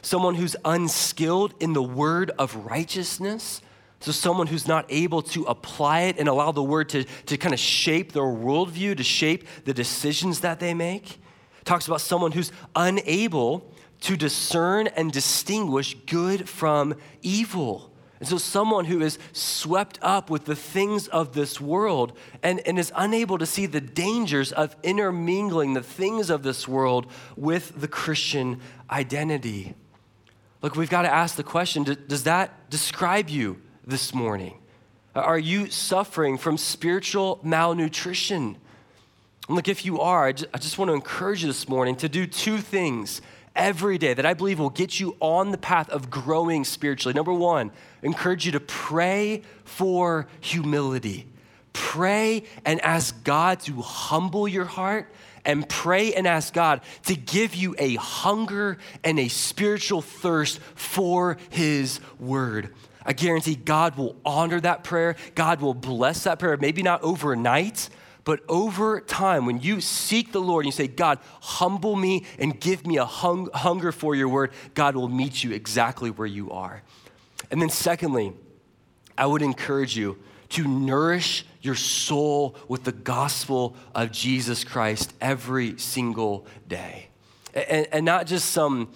Someone 0.02 0.36
who's 0.36 0.54
unskilled 0.64 1.54
in 1.58 1.72
the 1.72 1.82
word 1.82 2.30
of 2.38 2.54
righteousness 2.54 3.60
so, 4.06 4.12
someone 4.12 4.46
who's 4.46 4.68
not 4.68 4.86
able 4.88 5.20
to 5.20 5.42
apply 5.46 6.02
it 6.02 6.20
and 6.20 6.28
allow 6.28 6.52
the 6.52 6.62
word 6.62 6.90
to, 6.90 7.02
to 7.02 7.36
kind 7.36 7.52
of 7.52 7.58
shape 7.58 8.12
their 8.12 8.22
worldview, 8.22 8.96
to 8.98 9.02
shape 9.02 9.48
the 9.64 9.74
decisions 9.74 10.38
that 10.42 10.60
they 10.60 10.74
make. 10.74 11.18
Talks 11.64 11.88
about 11.88 12.00
someone 12.00 12.30
who's 12.30 12.52
unable 12.76 13.68
to 14.02 14.16
discern 14.16 14.86
and 14.86 15.10
distinguish 15.10 15.96
good 16.06 16.48
from 16.48 16.94
evil. 17.20 17.90
And 18.20 18.28
so, 18.28 18.38
someone 18.38 18.84
who 18.84 19.00
is 19.02 19.18
swept 19.32 19.98
up 20.02 20.30
with 20.30 20.44
the 20.44 20.54
things 20.54 21.08
of 21.08 21.32
this 21.32 21.60
world 21.60 22.16
and, 22.44 22.60
and 22.60 22.78
is 22.78 22.92
unable 22.94 23.38
to 23.38 23.46
see 23.46 23.66
the 23.66 23.80
dangers 23.80 24.52
of 24.52 24.76
intermingling 24.84 25.74
the 25.74 25.82
things 25.82 26.30
of 26.30 26.44
this 26.44 26.68
world 26.68 27.08
with 27.34 27.80
the 27.80 27.88
Christian 27.88 28.60
identity. 28.88 29.74
Look, 30.62 30.76
we've 30.76 30.88
got 30.88 31.02
to 31.02 31.12
ask 31.12 31.34
the 31.34 31.42
question 31.42 31.82
does 32.06 32.22
that 32.22 32.70
describe 32.70 33.28
you? 33.28 33.62
This 33.86 34.12
morning? 34.12 34.58
Are 35.14 35.38
you 35.38 35.70
suffering 35.70 36.36
from 36.38 36.58
spiritual 36.58 37.40
malnutrition? 37.42 38.56
look, 39.48 39.68
if 39.68 39.84
you 39.84 40.00
are, 40.00 40.26
I 40.26 40.32
just, 40.32 40.76
want 40.76 40.88
to 40.88 40.94
encourage 40.94 41.42
you 41.42 41.48
this 41.48 41.68
morning 41.68 41.94
to 41.96 42.08
do 42.08 42.26
two 42.26 42.58
things 42.58 43.22
every 43.54 43.96
day 43.96 44.12
that 44.12 44.26
I 44.26 44.34
believe 44.34 44.58
will 44.58 44.70
get 44.70 44.98
you 44.98 45.16
on 45.20 45.52
the 45.52 45.58
path 45.58 45.88
of 45.90 46.10
growing 46.10 46.64
spiritually. 46.64 47.14
Number 47.14 47.32
one, 47.32 47.70
encourage 48.02 48.44
you 48.44 48.52
to 48.52 48.60
pray 48.60 49.42
for 49.64 50.26
humility. 50.40 51.26
Pray 51.72 52.44
and 52.64 52.80
ask 52.80 53.22
God 53.22 53.60
to 53.60 53.80
humble 53.82 54.48
your 54.48 54.64
heart 54.64 55.12
and 55.44 55.68
pray 55.68 56.12
and 56.12 56.26
ask 56.26 56.52
God 56.52 56.80
to 57.04 57.14
give 57.14 57.54
you 57.54 57.76
a 57.78 57.94
hunger 57.94 58.78
and 59.04 59.18
a 59.20 59.28
spiritual 59.28 60.02
thirst 60.02 60.58
for 60.74 61.38
His 61.50 62.00
Word. 62.18 62.74
I 63.06 63.12
guarantee 63.12 63.54
God 63.54 63.96
will 63.96 64.16
honor 64.24 64.60
that 64.60 64.84
prayer. 64.84 65.16
God 65.34 65.60
will 65.60 65.74
bless 65.74 66.24
that 66.24 66.38
prayer, 66.38 66.56
maybe 66.56 66.82
not 66.82 67.02
overnight, 67.02 67.88
but 68.26 68.40
over 68.48 69.00
time, 69.00 69.46
when 69.46 69.60
you 69.60 69.80
seek 69.80 70.32
the 70.32 70.40
Lord 70.40 70.64
and 70.64 70.74
you 70.74 70.76
say, 70.76 70.88
God, 70.88 71.20
humble 71.40 71.94
me 71.94 72.26
and 72.40 72.58
give 72.60 72.84
me 72.84 72.96
a 72.96 73.04
hung- 73.04 73.48
hunger 73.54 73.92
for 73.92 74.16
your 74.16 74.28
word, 74.28 74.50
God 74.74 74.96
will 74.96 75.08
meet 75.08 75.44
you 75.44 75.52
exactly 75.52 76.10
where 76.10 76.26
you 76.26 76.50
are. 76.50 76.82
And 77.52 77.62
then, 77.62 77.70
secondly, 77.70 78.32
I 79.16 79.26
would 79.26 79.42
encourage 79.42 79.96
you 79.96 80.18
to 80.48 80.66
nourish 80.66 81.46
your 81.62 81.76
soul 81.76 82.56
with 82.66 82.82
the 82.82 82.90
gospel 82.90 83.76
of 83.94 84.10
Jesus 84.10 84.64
Christ 84.64 85.14
every 85.20 85.78
single 85.78 86.46
day. 86.66 87.08
And, 87.54 87.86
and 87.92 88.04
not 88.04 88.26
just 88.26 88.50
some 88.50 88.92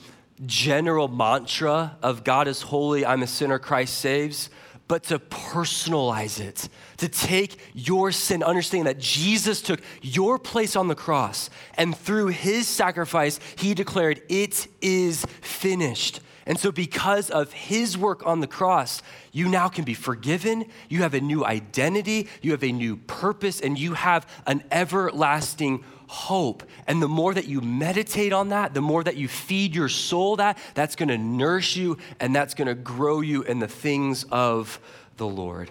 general 0.46 1.09
mantra 1.09 1.96
of 2.03 2.24
God 2.24 2.48
is 2.48 2.62
holy, 2.62 3.05
I'm 3.05 3.22
a 3.22 3.26
sinner, 3.26 3.59
Christ 3.59 3.98
saves, 3.98 4.50
but 4.88 5.05
to 5.05 5.18
personalize 5.20 6.40
it, 6.40 6.68
to 6.96 7.09
take 7.09 7.59
your 7.74 8.11
sin, 8.11 8.42
understand 8.42 8.88
that 8.88 8.98
Jesus 8.98 9.62
took 9.62 9.81
your 10.03 10.37
place 10.37 10.74
on 10.74 10.88
the 10.88 10.96
cross, 10.96 11.48
and 11.74 11.96
through 11.96 12.29
his 12.29 12.66
sacrifice, 12.66 13.38
he 13.57 13.72
declared, 13.74 14.20
It 14.29 14.66
is 14.81 15.24
finished. 15.42 16.20
And 16.44 16.59
so, 16.59 16.72
because 16.72 17.31
of 17.31 17.53
his 17.53 17.96
work 17.96 18.26
on 18.26 18.40
the 18.40 18.48
cross, 18.48 19.03
you 19.31 19.48
now 19.48 19.68
can 19.68 19.85
be 19.85 19.94
forgiven. 19.94 20.64
You 20.88 21.03
have 21.03 21.14
a 21.14 21.20
new 21.20 21.44
identity, 21.44 22.26
you 22.42 22.50
have 22.50 22.64
a 22.64 22.72
new 22.72 22.96
purpose, 22.96 23.61
and 23.61 23.79
you 23.79 23.94
have 23.94 24.26
an 24.46 24.64
everlasting 24.72 25.85
hope. 26.11 26.64
And 26.88 27.01
the 27.01 27.07
more 27.07 27.33
that 27.33 27.46
you 27.46 27.61
meditate 27.61 28.33
on 28.33 28.49
that, 28.49 28.75
the 28.75 28.81
more 28.81 29.05
that 29.05 29.16
you 29.16 29.29
feed 29.29 29.77
your 29.77 29.88
soul 29.88 30.35
that, 30.37 30.59
that's 30.75 30.96
going 30.96 31.09
to 31.09 31.16
nourish 31.16 31.77
you 31.77 31.99
and 32.18 32.35
that's 32.35 32.53
going 32.53 32.66
to 32.66 32.75
grow 32.75 33.20
you 33.20 33.42
in 33.44 33.61
the 33.61 33.68
things 33.68 34.25
of 34.25 34.81
the 35.18 35.27
Lord. 35.27 35.70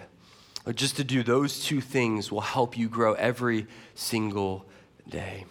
Just 0.74 0.96
to 0.96 1.04
do 1.04 1.22
those 1.22 1.62
two 1.62 1.82
things 1.82 2.32
will 2.32 2.40
help 2.40 2.78
you 2.78 2.88
grow 2.88 3.12
every 3.14 3.66
single 3.94 4.64
day. 5.06 5.44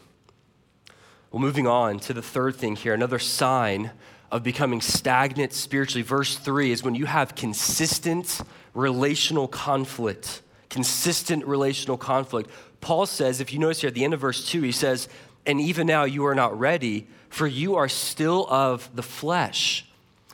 Well, 1.32 1.39
moving 1.39 1.67
on 1.67 1.99
to 2.02 2.13
the 2.13 2.23
third 2.23 2.56
thing 2.56 2.75
here, 2.75 2.95
another 2.95 3.19
sign 3.19 3.91
of 4.32 4.41
becoming 4.41 4.82
stagnant 4.82 5.54
spiritually. 5.54 6.02
Verse 6.02 6.36
3 6.36 6.71
is 6.71 6.84
when 6.84 6.95
you 6.95 7.06
have 7.06 7.36
consistent 7.36 8.41
relational 8.73 9.47
conflict. 9.47 10.41
Consistent 10.69 11.45
relational 11.45 11.97
conflict. 11.97 12.49
Paul 12.82 13.05
says, 13.05 13.41
if 13.41 13.51
you 13.51 13.60
notice 13.60 13.82
here 13.82 13.89
at 13.89 13.93
the 13.93 14.03
end 14.03 14.13
of 14.13 14.19
verse 14.19 14.47
2, 14.47 14.62
he 14.62 14.71
says, 14.71 15.10
And 15.45 15.60
even 15.60 15.88
now 15.88 16.03
you 16.03 16.25
are 16.25 16.36
not 16.36 16.58
ready, 16.58 17.08
for 17.29 17.47
you 17.47 17.75
are 17.75 17.89
still 17.89 18.47
of 18.49 18.89
the 18.95 19.03
flesh. 19.03 19.86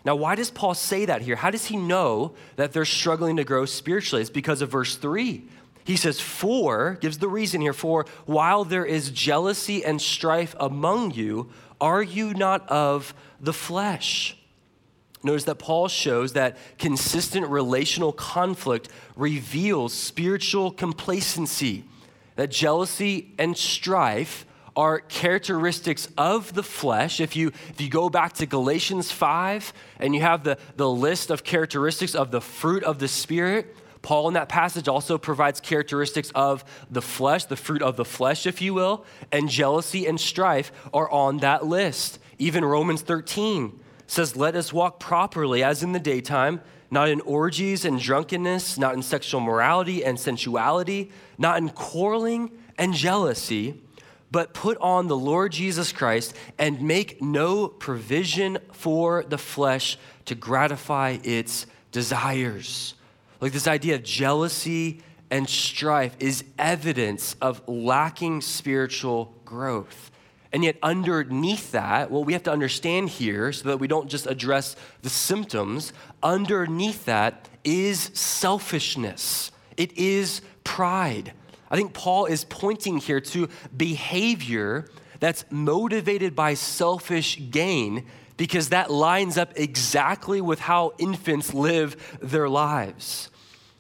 Now, 0.04 0.16
why 0.16 0.36
does 0.36 0.52
Paul 0.52 0.76
say 0.76 1.06
that 1.06 1.24
here? 1.24 1.36
How 1.36 1.50
does 1.50 1.66
he 1.66 1.78
know 1.78 2.36
that 2.58 2.74
they're 2.74 2.86
struggling 2.86 3.38
to 3.38 3.44
grow 3.44 3.66
spiritually? 3.66 4.22
It's 4.22 4.30
because 4.30 4.62
of 4.62 4.70
verse 4.70 4.96
3. 4.98 5.44
He 5.84 5.98
says, 5.98 6.20
For, 6.20 6.98
gives 7.02 7.18
the 7.18 7.28
reason 7.28 7.62
here, 7.62 7.74
for 7.74 8.06
while 8.26 8.64
there 8.64 8.86
is 8.86 9.10
jealousy 9.10 9.84
and 9.84 10.02
strife 10.02 10.56
among 10.60 11.12
you, 11.12 11.50
are 11.82 12.04
you 12.04 12.34
not 12.34 12.68
of 12.70 13.14
the 13.40 13.54
flesh? 13.54 14.38
Notice 15.26 15.46
that 15.46 15.58
Paul 15.58 15.88
shows 15.88 16.34
that 16.34 16.56
consistent 16.78 17.48
relational 17.48 18.14
conflict 18.14 18.90
reveals 19.16 19.92
spiritual 19.92 20.70
complacency 20.70 21.84
that 22.36 22.52
jealousy 22.52 23.34
and 23.40 23.58
strife 23.58 24.46
are 24.76 25.00
characteristics 25.00 26.08
of 26.16 26.54
the 26.54 26.62
flesh. 26.62 27.20
If 27.20 27.36
you, 27.36 27.48
if 27.70 27.82
you 27.82 27.90
go 27.90 28.08
back 28.08 28.34
to 28.34 28.46
Galatians 28.46 29.12
5 29.12 29.74
and 30.00 30.14
you 30.14 30.22
have 30.22 30.44
the, 30.44 30.60
the 30.76 30.88
list 30.88 31.32
of 31.32 31.44
characteristics 31.44 32.14
of 32.14 32.30
the 32.30 32.42
fruit 32.42 32.84
of 32.84 33.00
the 33.00 33.08
Spirit, 33.08 33.76
Paul 34.04 34.28
in 34.28 34.36
that 34.36 34.48
passage 34.48 34.88
also 34.88 35.18
provides 35.18 35.60
characteristics 35.60 36.30
of 36.36 36.64
the 36.92 37.02
flesh, 37.02 37.46
the 37.46 37.56
fruit 37.56 37.82
of 37.82 37.96
the 37.96 38.06
flesh, 38.06 38.46
if 38.46 38.62
you 38.62 38.76
will, 38.76 39.06
and 39.32 39.50
jealousy 39.50 40.06
and 40.06 40.20
strife 40.20 40.72
are 40.94 41.10
on 41.10 41.40
that 41.40 41.66
list. 41.66 42.20
Even 42.38 42.64
Romans 42.64 43.02
13 43.02 43.80
says, 44.08 44.36
Let 44.36 44.56
us 44.56 44.72
walk 44.72 45.00
properly 45.00 45.64
as 45.64 45.84
in 45.84 45.92
the 45.92 46.00
daytime 46.00 46.62
not 46.92 47.10
in 47.10 47.22
orgies 47.22 47.86
and 47.86 48.00
drunkenness, 48.00 48.78
not 48.78 48.94
in 48.94 49.02
sexual 49.02 49.42
morality 49.42 50.04
and 50.04 50.20
sensuality, 50.20 51.12
not 51.38 51.58
in 51.58 51.70
quarreling 51.70 52.52
and 52.78 52.94
jealousy, 52.94 53.82
but 54.32 54.54
put 54.54 54.78
on 54.80 55.08
the 55.08 55.18
Lord 55.18 55.52
Jesus 55.52 55.92
Christ 55.92 56.36
and 56.58 56.82
make 56.82 57.22
no 57.22 57.68
provision 57.68 58.58
for 58.72 59.24
the 59.24 59.38
flesh 59.38 59.98
to 60.26 60.36
gratify 60.36 61.18
its 61.24 61.66
desires. 61.92 62.96
Like 63.42 63.54
this 63.54 63.68
idea 63.68 63.96
of 63.96 64.04
jealousy 64.04 65.02
and 65.30 65.50
strife 65.50 66.16
is 66.20 66.44
evidence 66.58 67.36
of 67.42 67.62
lacking 67.68 68.42
spiritual 68.42 69.34
growth. 69.44 70.12
And 70.56 70.64
yet, 70.64 70.78
underneath 70.82 71.74
that, 71.74 72.10
what 72.10 72.26
we 72.26 72.32
have 72.32 72.44
to 72.44 72.52
understand 72.52 73.10
here, 73.10 73.52
so 73.52 73.68
that 73.68 73.78
we 73.78 73.90
don't 73.90 74.08
just 74.08 74.26
address 74.26 74.78
the 75.02 75.10
symptoms, 75.10 75.92
underneath 76.24 77.04
that 77.04 77.50
is 77.66 78.10
selfishness, 78.14 79.52
it 79.76 79.98
is 79.98 80.40
pride. 80.64 81.34
I 81.70 81.76
think 81.76 81.92
Paul 81.92 82.28
is 82.28 82.46
pointing 82.46 83.00
here 83.00 83.20
to 83.20 83.50
behavior 83.76 84.88
that's 85.20 85.44
motivated 85.50 86.38
by 86.38 86.54
selfish 86.54 87.38
gain 87.52 88.06
because 88.38 88.70
that 88.70 88.90
lines 88.90 89.38
up 89.38 89.52
exactly 89.58 90.40
with 90.40 90.62
how 90.62 90.94
infants 90.98 91.54
live 91.54 92.18
their 92.22 92.48
lives. 92.48 93.30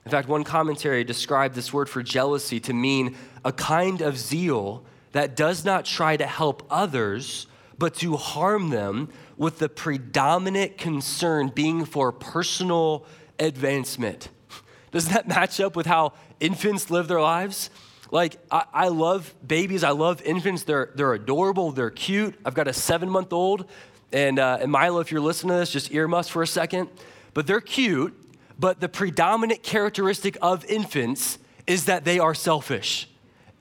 In 0.03 0.11
fact, 0.11 0.27
one 0.27 0.43
commentary 0.43 1.05
described 1.05 1.55
this 1.55 1.71
word 1.71 1.87
for 1.87 2.03
jealousy 2.03 2.59
to 2.59 2.73
mean 2.73 3.15
a 3.45 3.53
kind 3.53 4.01
of 4.01 4.17
zeal 4.17 4.83
that 5.15 5.33
does 5.37 5.63
not 5.63 5.85
try 5.85 6.17
to 6.17 6.27
help 6.27 6.67
others, 6.69 7.47
but 7.77 7.95
to 7.95 8.17
harm 8.17 8.69
them 8.69 9.07
with 9.37 9.59
the 9.59 9.69
predominant 9.69 10.77
concern 10.77 11.47
being 11.47 11.85
for 11.85 12.11
personal 12.11 13.05
advancement. 13.39 14.27
Doesn't 14.91 15.13
that 15.13 15.25
match 15.25 15.61
up 15.61 15.73
with 15.73 15.85
how 15.85 16.11
infants 16.41 16.91
live 16.91 17.07
their 17.07 17.21
lives? 17.21 17.69
Like, 18.11 18.35
I, 18.51 18.65
I, 18.73 18.87
love 18.89 19.33
babies, 19.47 19.85
I 19.85 19.91
love 19.91 20.21
infants. 20.21 20.63
They're, 20.63 20.91
they're 20.95 21.13
adorable, 21.13 21.71
they're 21.71 21.91
cute. 21.91 22.35
I've 22.43 22.53
got 22.53 22.67
a 22.67 22.73
seven 22.73 23.09
month 23.09 23.31
old, 23.31 23.69
and, 24.11 24.37
uh, 24.37 24.57
and 24.59 24.69
Milo, 24.69 24.99
if 24.99 25.13
you're 25.13 25.21
listening 25.21 25.51
to 25.53 25.59
this, 25.59 25.71
just 25.71 25.93
earmuffs 25.93 26.27
for 26.27 26.43
a 26.43 26.47
second. 26.47 26.89
But 27.33 27.47
they're 27.47 27.61
cute, 27.61 28.13
but 28.59 28.81
the 28.81 28.89
predominant 28.89 29.63
characteristic 29.63 30.37
of 30.41 30.65
infants 30.65 31.37
is 31.65 31.85
that 31.85 32.03
they 32.03 32.19
are 32.19 32.33
selfish. 32.33 33.07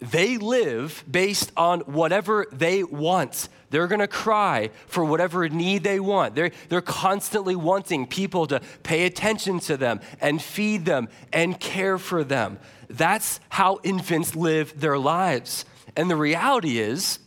They 0.00 0.36
live 0.36 1.04
based 1.10 1.52
on 1.56 1.80
whatever 1.80 2.46
they 2.52 2.82
want. 2.82 3.48
They're 3.70 3.86
gonna 3.86 4.06
cry 4.06 4.70
for 4.86 5.04
whatever 5.04 5.48
need 5.48 5.82
they 5.82 5.98
want. 5.98 6.34
They're, 6.34 6.50
they're 6.68 6.80
constantly 6.80 7.56
wanting 7.56 8.06
people 8.06 8.46
to 8.48 8.60
pay 8.82 9.06
attention 9.06 9.60
to 9.60 9.76
them 9.76 10.00
and 10.20 10.42
feed 10.42 10.84
them 10.84 11.08
and 11.32 11.58
care 11.58 11.98
for 11.98 12.22
them. 12.22 12.58
That's 12.88 13.40
how 13.48 13.80
infants 13.82 14.36
live 14.36 14.78
their 14.78 14.98
lives. 14.98 15.64
And 15.96 16.10
the 16.10 16.16
reality 16.16 16.78
is, 16.78 17.18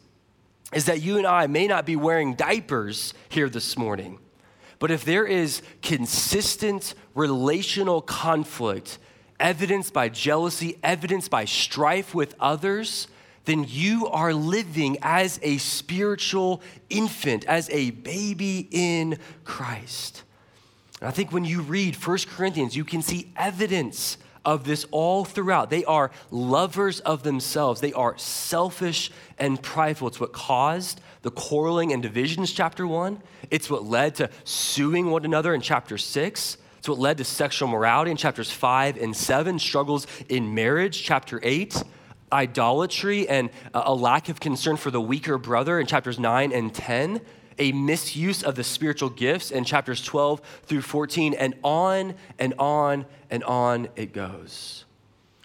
is 0.73 0.85
that 0.85 1.01
you 1.01 1.17
and 1.17 1.25
I 1.25 1.47
may 1.47 1.67
not 1.67 1.85
be 1.85 1.95
wearing 1.95 2.35
diapers 2.35 3.13
here 3.29 3.49
this 3.49 3.77
morning, 3.77 4.19
but 4.79 4.91
if 4.91 5.05
there 5.05 5.25
is 5.25 5.61
consistent 5.81 6.93
relational 7.15 8.01
conflict, 8.01 8.99
evidenced 9.39 9.93
by 9.93 10.09
jealousy, 10.09 10.77
evidenced 10.83 11.29
by 11.29 11.45
strife 11.45 12.15
with 12.15 12.35
others, 12.39 13.07
then 13.45 13.65
you 13.67 14.07
are 14.07 14.33
living 14.33 14.97
as 15.01 15.39
a 15.41 15.57
spiritual 15.57 16.61
infant, 16.89 17.45
as 17.45 17.69
a 17.69 17.91
baby 17.91 18.67
in 18.71 19.17
Christ. 19.45 20.23
And 20.99 21.07
I 21.07 21.11
think 21.11 21.31
when 21.31 21.45
you 21.45 21.61
read 21.61 21.95
1 21.95 22.17
Corinthians, 22.35 22.75
you 22.75 22.83
can 22.83 23.01
see 23.01 23.31
evidence 23.37 24.17
of 24.43 24.63
this 24.63 24.85
all 24.91 25.25
throughout. 25.25 25.69
They 25.69 25.85
are 25.85 26.11
lovers 26.31 26.99
of 27.01 27.23
themselves, 27.23 27.81
they 27.81 27.93
are 27.93 28.17
selfish 28.17 29.11
and 29.37 29.61
prideful. 29.61 30.07
It's 30.07 30.19
what 30.19 30.33
caused 30.33 31.01
the 31.21 31.31
quarreling 31.31 31.91
and 31.91 32.01
divisions, 32.01 32.53
chapter 32.53 32.87
one. 32.87 33.21
It's 33.51 33.69
what 33.69 33.85
led 33.85 34.15
to 34.15 34.29
suing 34.45 35.11
one 35.11 35.25
another 35.25 35.53
in 35.53 35.61
chapter 35.61 35.97
six. 35.97 36.57
It's 36.87 36.89
what 36.91 36.99
led 36.99 37.17
to 37.17 37.25
sexual 37.25 37.67
morality 37.67 38.11
in 38.11 38.15
chapters 38.15 38.49
five 38.49 38.95
and 38.95 39.13
seven, 39.13 39.59
struggles 39.59 40.07
in 40.29 40.55
marriage, 40.55 41.03
chapter 41.03 41.37
eight, 41.43 41.83
idolatry 42.31 43.27
and 43.27 43.49
a 43.73 43.93
lack 43.93 44.29
of 44.29 44.39
concern 44.39 44.77
for 44.77 44.89
the 44.89 45.01
weaker 45.01 45.37
brother 45.37 45.81
in 45.81 45.85
chapters 45.85 46.17
nine 46.17 46.53
and 46.53 46.73
10 46.73 47.19
a 47.59 47.73
misuse 47.73 48.41
of 48.41 48.55
the 48.55 48.63
spiritual 48.63 49.09
gifts 49.09 49.51
in 49.51 49.65
chapters 49.65 50.01
12 50.01 50.41
through 50.63 50.81
14, 50.81 51.33
and 51.33 51.55
on 51.61 52.15
and 52.39 52.53
on 52.57 53.05
and 53.29 53.43
on 53.43 53.89
it 53.97 54.13
goes. 54.13 54.85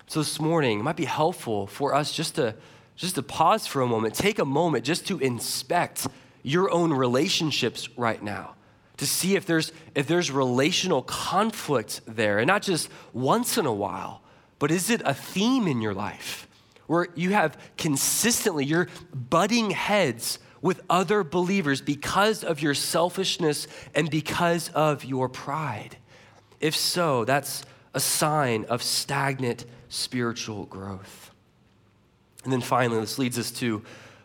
So 0.06 0.20
this 0.20 0.38
morning, 0.38 0.78
it 0.78 0.82
might 0.84 0.94
be 0.94 1.06
helpful 1.06 1.66
for 1.66 1.92
us 1.92 2.12
just 2.12 2.36
to, 2.36 2.54
just 2.94 3.16
to 3.16 3.22
pause 3.24 3.66
for 3.66 3.82
a 3.82 3.86
moment, 3.88 4.14
take 4.14 4.38
a 4.38 4.44
moment 4.44 4.84
just 4.84 5.08
to 5.08 5.18
inspect 5.18 6.06
your 6.44 6.70
own 6.70 6.92
relationships 6.92 7.88
right 7.96 8.22
now 8.22 8.54
to 9.02 9.06
see 9.08 9.34
if 9.34 9.46
there's 9.46 9.72
if 9.96 10.06
there's 10.06 10.30
relational 10.30 11.02
conflict 11.02 12.02
there 12.06 12.38
and 12.38 12.46
not 12.46 12.62
just 12.62 12.88
once 13.12 13.58
in 13.58 13.66
a 13.66 13.72
while 13.72 14.22
but 14.60 14.70
is 14.70 14.90
it 14.90 15.02
a 15.04 15.12
theme 15.12 15.66
in 15.66 15.82
your 15.82 15.92
life 15.92 16.46
where 16.86 17.08
you 17.16 17.30
have 17.30 17.58
consistently 17.76 18.64
you're 18.64 18.86
butting 19.12 19.72
heads 19.72 20.38
with 20.60 20.80
other 20.88 21.24
believers 21.24 21.80
because 21.80 22.44
of 22.44 22.62
your 22.62 22.74
selfishness 22.74 23.66
and 23.92 24.08
because 24.08 24.68
of 24.68 25.04
your 25.04 25.28
pride? 25.28 25.96
If 26.60 26.76
so, 26.76 27.24
that's 27.24 27.64
a 27.92 27.98
sign 27.98 28.64
of 28.66 28.84
stagnant 28.84 29.64
spiritual 29.88 30.66
growth. 30.66 31.32
And 32.44 32.52
then 32.52 32.60
finally, 32.60 33.00
this 33.00 33.18
leads 33.18 33.40
us 33.40 33.50
to 33.52 33.82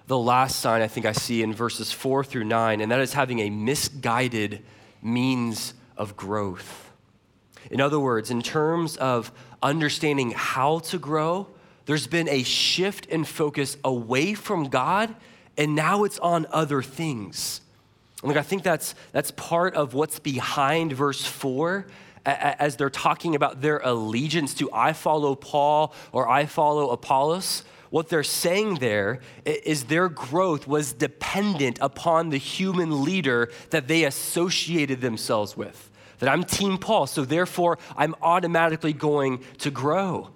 the 0.07 0.17
last 0.17 0.59
sign 0.59 0.81
I 0.81 0.87
think 0.87 1.05
I 1.05 1.11
see 1.11 1.43
in 1.43 1.53
verses 1.53 1.91
four 1.91 2.23
through 2.23 2.45
nine, 2.45 2.81
and 2.81 2.91
that 2.91 2.99
is 2.99 3.13
having 3.13 3.39
a 3.39 3.49
misguided 3.49 4.63
means 5.01 5.73
of 5.95 6.15
growth. 6.15 6.91
In 7.69 7.81
other 7.81 7.99
words, 7.99 8.31
in 8.31 8.41
terms 8.41 8.97
of 8.97 9.31
understanding 9.61 10.31
how 10.31 10.79
to 10.79 10.97
grow, 10.97 11.47
there's 11.85 12.07
been 12.07 12.29
a 12.29 12.43
shift 12.43 13.05
in 13.05 13.25
focus 13.25 13.77
away 13.83 14.33
from 14.33 14.69
God 14.69 15.15
and 15.57 15.75
now 15.75 16.03
it's 16.03 16.19
on 16.19 16.45
other 16.51 16.81
things. 16.81 17.61
Like 18.23 18.37
I 18.37 18.41
think 18.43 18.63
that's 18.63 18.95
that's 19.11 19.31
part 19.31 19.75
of 19.75 19.93
what's 19.93 20.19
behind 20.19 20.93
verse 20.93 21.25
4 21.25 21.87
as 22.25 22.75
they're 22.75 22.89
talking 22.89 23.35
about 23.35 23.61
their 23.61 23.79
allegiance 23.79 24.53
to 24.55 24.69
I 24.73 24.93
follow 24.93 25.33
Paul 25.33 25.93
or 26.11 26.29
I 26.29 26.45
follow 26.45 26.89
Apollos. 26.89 27.63
What 27.89 28.09
they're 28.09 28.23
saying 28.23 28.75
there 28.75 29.19
is 29.45 29.85
their 29.85 30.09
growth 30.09 30.67
was 30.67 30.93
dependent 30.93 31.79
upon 31.81 32.29
the 32.29 32.37
human 32.37 33.03
leader 33.03 33.51
that 33.69 33.87
they 33.87 34.03
associated 34.03 35.01
themselves 35.01 35.55
with. 35.55 35.89
That 36.19 36.29
I'm 36.29 36.43
Team 36.43 36.77
Paul, 36.77 37.07
so 37.07 37.25
therefore 37.25 37.77
I'm 37.95 38.15
automatically 38.21 38.93
going 38.93 39.43
to 39.59 39.71
grow. 39.71 40.31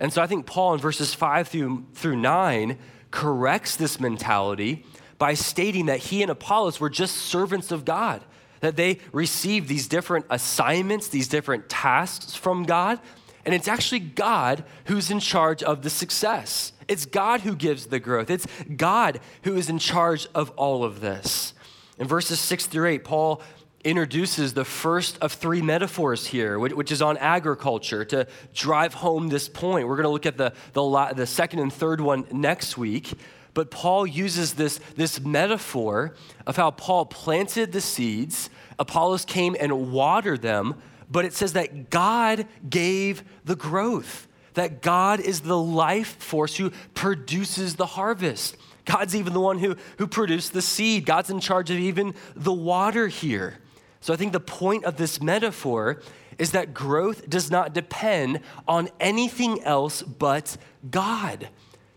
And 0.00 0.12
so 0.12 0.22
I 0.22 0.26
think 0.26 0.46
Paul 0.46 0.74
in 0.74 0.80
verses 0.80 1.14
5 1.14 1.48
through, 1.48 1.86
through 1.94 2.16
9 2.16 2.78
corrects 3.10 3.76
this 3.76 4.00
mentality 4.00 4.84
by 5.18 5.34
stating 5.34 5.86
that 5.86 5.98
he 5.98 6.22
and 6.22 6.30
Apollos 6.30 6.80
were 6.80 6.90
just 6.90 7.16
servants 7.16 7.70
of 7.70 7.84
God, 7.84 8.22
that 8.60 8.76
they 8.76 8.98
received 9.12 9.68
these 9.68 9.88
different 9.88 10.26
assignments, 10.28 11.08
these 11.08 11.28
different 11.28 11.68
tasks 11.68 12.34
from 12.34 12.64
God, 12.64 13.00
and 13.44 13.54
it's 13.54 13.68
actually 13.68 14.00
God 14.00 14.64
who's 14.86 15.10
in 15.10 15.20
charge 15.20 15.62
of 15.62 15.82
the 15.82 15.90
success. 15.90 16.72
It's 16.88 17.06
God 17.06 17.40
who 17.40 17.56
gives 17.56 17.86
the 17.86 17.98
growth. 17.98 18.30
It's 18.30 18.46
God 18.76 19.20
who 19.42 19.56
is 19.56 19.68
in 19.68 19.78
charge 19.78 20.26
of 20.34 20.50
all 20.56 20.84
of 20.84 21.00
this. 21.00 21.54
In 21.98 22.06
verses 22.06 22.38
six 22.38 22.66
through 22.66 22.88
eight, 22.88 23.04
Paul 23.04 23.40
introduces 23.84 24.54
the 24.54 24.64
first 24.64 25.16
of 25.20 25.32
three 25.32 25.62
metaphors 25.62 26.26
here, 26.26 26.58
which 26.58 26.90
is 26.90 27.00
on 27.00 27.16
agriculture, 27.18 28.04
to 28.04 28.26
drive 28.52 28.94
home 28.94 29.28
this 29.28 29.48
point. 29.48 29.86
We're 29.86 29.96
going 29.96 30.04
to 30.04 30.10
look 30.10 30.26
at 30.26 30.36
the, 30.36 30.52
the, 30.72 31.12
the 31.14 31.26
second 31.26 31.60
and 31.60 31.72
third 31.72 32.00
one 32.00 32.26
next 32.32 32.76
week. 32.76 33.14
But 33.54 33.70
Paul 33.70 34.06
uses 34.06 34.54
this, 34.54 34.80
this 34.96 35.20
metaphor 35.20 36.14
of 36.46 36.56
how 36.56 36.72
Paul 36.72 37.06
planted 37.06 37.72
the 37.72 37.80
seeds, 37.80 38.50
Apollos 38.78 39.24
came 39.24 39.56
and 39.58 39.92
watered 39.92 40.42
them, 40.42 40.74
but 41.10 41.24
it 41.24 41.32
says 41.32 41.54
that 41.54 41.88
God 41.88 42.46
gave 42.68 43.24
the 43.44 43.56
growth, 43.56 44.25
that 44.56 44.82
God 44.82 45.20
is 45.20 45.40
the 45.40 45.56
life 45.56 46.16
force 46.18 46.56
who 46.56 46.70
produces 46.94 47.76
the 47.76 47.86
harvest. 47.86 48.56
God's 48.86 49.14
even 49.14 49.32
the 49.32 49.40
one 49.40 49.58
who, 49.58 49.76
who 49.98 50.06
produced 50.06 50.52
the 50.52 50.62
seed. 50.62 51.04
God's 51.04 51.30
in 51.30 51.40
charge 51.40 51.70
of 51.70 51.78
even 51.78 52.14
the 52.34 52.52
water 52.52 53.06
here. 53.08 53.58
So 54.00 54.14
I 54.14 54.16
think 54.16 54.32
the 54.32 54.40
point 54.40 54.84
of 54.84 54.96
this 54.96 55.20
metaphor 55.20 56.00
is 56.38 56.52
that 56.52 56.72
growth 56.72 57.28
does 57.28 57.50
not 57.50 57.74
depend 57.74 58.40
on 58.66 58.88
anything 58.98 59.62
else 59.62 60.02
but 60.02 60.56
God. 60.90 61.48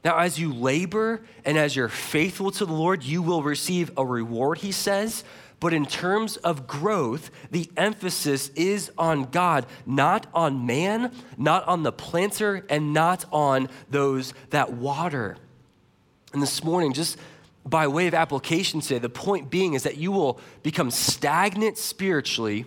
Now, 0.03 0.17
as 0.17 0.39
you 0.39 0.53
labor 0.53 1.21
and 1.45 1.57
as 1.57 1.75
you're 1.75 1.89
faithful 1.89 2.51
to 2.51 2.65
the 2.65 2.73
Lord, 2.73 3.03
you 3.03 3.21
will 3.21 3.43
receive 3.43 3.91
a 3.97 4.05
reward, 4.05 4.59
he 4.59 4.71
says. 4.71 5.23
But 5.59 5.73
in 5.73 5.85
terms 5.85 6.37
of 6.37 6.67
growth, 6.67 7.31
the 7.51 7.69
emphasis 7.75 8.49
is 8.49 8.91
on 8.97 9.23
God, 9.23 9.65
not 9.85 10.27
on 10.33 10.65
man, 10.65 11.11
not 11.37 11.67
on 11.67 11.83
the 11.83 11.91
planter, 11.91 12.65
and 12.69 12.93
not 12.93 13.25
on 13.31 13.67
those 13.89 14.33
that 14.51 14.71
water. 14.71 15.37
And 16.31 16.41
this 16.41 16.63
morning, 16.63 16.93
just 16.93 17.17
by 17.65 17.87
way 17.87 18.07
of 18.07 18.13
application 18.13 18.79
today, 18.79 18.99
the 18.99 19.09
point 19.09 19.49
being 19.49 19.73
is 19.73 19.83
that 19.83 19.97
you 19.97 20.11
will 20.11 20.39
become 20.63 20.91
stagnant 20.91 21.77
spiritually 21.77 22.65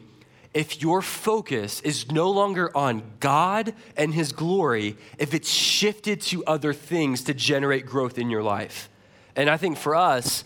if 0.54 0.82
your 0.82 1.00
focus 1.00 1.80
is 1.80 2.12
no 2.12 2.30
longer 2.30 2.76
on 2.76 3.02
God 3.20 3.72
and 3.96 4.12
His 4.12 4.32
glory, 4.32 4.98
if 5.18 5.32
it's 5.32 5.50
shifted 5.50 6.20
to 6.22 6.44
other 6.44 6.74
things 6.74 7.22
to 7.24 7.34
generate 7.34 7.86
growth 7.86 8.18
in 8.18 8.28
your 8.28 8.42
life. 8.42 8.90
And 9.34 9.48
I 9.48 9.56
think 9.56 9.78
for 9.78 9.96
us, 9.96 10.44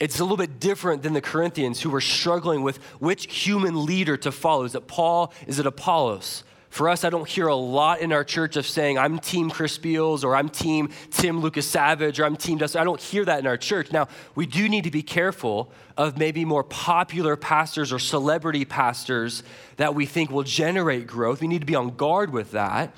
it's 0.00 0.20
a 0.20 0.24
little 0.24 0.36
bit 0.36 0.60
different 0.60 1.02
than 1.02 1.14
the 1.14 1.20
Corinthians 1.20 1.80
who 1.80 1.90
were 1.90 2.00
struggling 2.00 2.62
with 2.62 2.76
which 2.98 3.32
human 3.32 3.86
leader 3.86 4.16
to 4.18 4.30
follow. 4.30 4.64
Is 4.64 4.74
it 4.74 4.86
Paul? 4.86 5.32
Is 5.46 5.58
it 5.58 5.66
Apollos? 5.66 6.44
For 6.68 6.90
us, 6.90 7.04
I 7.04 7.10
don't 7.10 7.26
hear 7.26 7.46
a 7.46 7.54
lot 7.54 8.00
in 8.00 8.12
our 8.12 8.22
church 8.22 8.56
of 8.56 8.66
saying, 8.66 8.98
I'm 8.98 9.18
team 9.18 9.48
Chris 9.48 9.78
Beals 9.78 10.22
or 10.22 10.36
I'm 10.36 10.50
team 10.50 10.90
Tim 11.10 11.40
Lucas 11.40 11.66
Savage 11.66 12.20
or 12.20 12.26
I'm 12.26 12.36
team 12.36 12.58
Dustin. 12.58 12.82
I 12.82 12.84
don't 12.84 13.00
hear 13.00 13.24
that 13.24 13.38
in 13.38 13.46
our 13.46 13.56
church. 13.56 13.92
Now, 13.92 14.08
we 14.34 14.44
do 14.44 14.68
need 14.68 14.84
to 14.84 14.90
be 14.90 15.02
careful 15.02 15.72
of 15.96 16.18
maybe 16.18 16.44
more 16.44 16.62
popular 16.62 17.34
pastors 17.34 17.94
or 17.94 17.98
celebrity 17.98 18.66
pastors 18.66 19.42
that 19.78 19.94
we 19.94 20.04
think 20.04 20.30
will 20.30 20.42
generate 20.42 21.06
growth. 21.06 21.40
We 21.40 21.48
need 21.48 21.60
to 21.60 21.66
be 21.66 21.74
on 21.74 21.96
guard 21.96 22.30
with 22.30 22.50
that. 22.50 22.94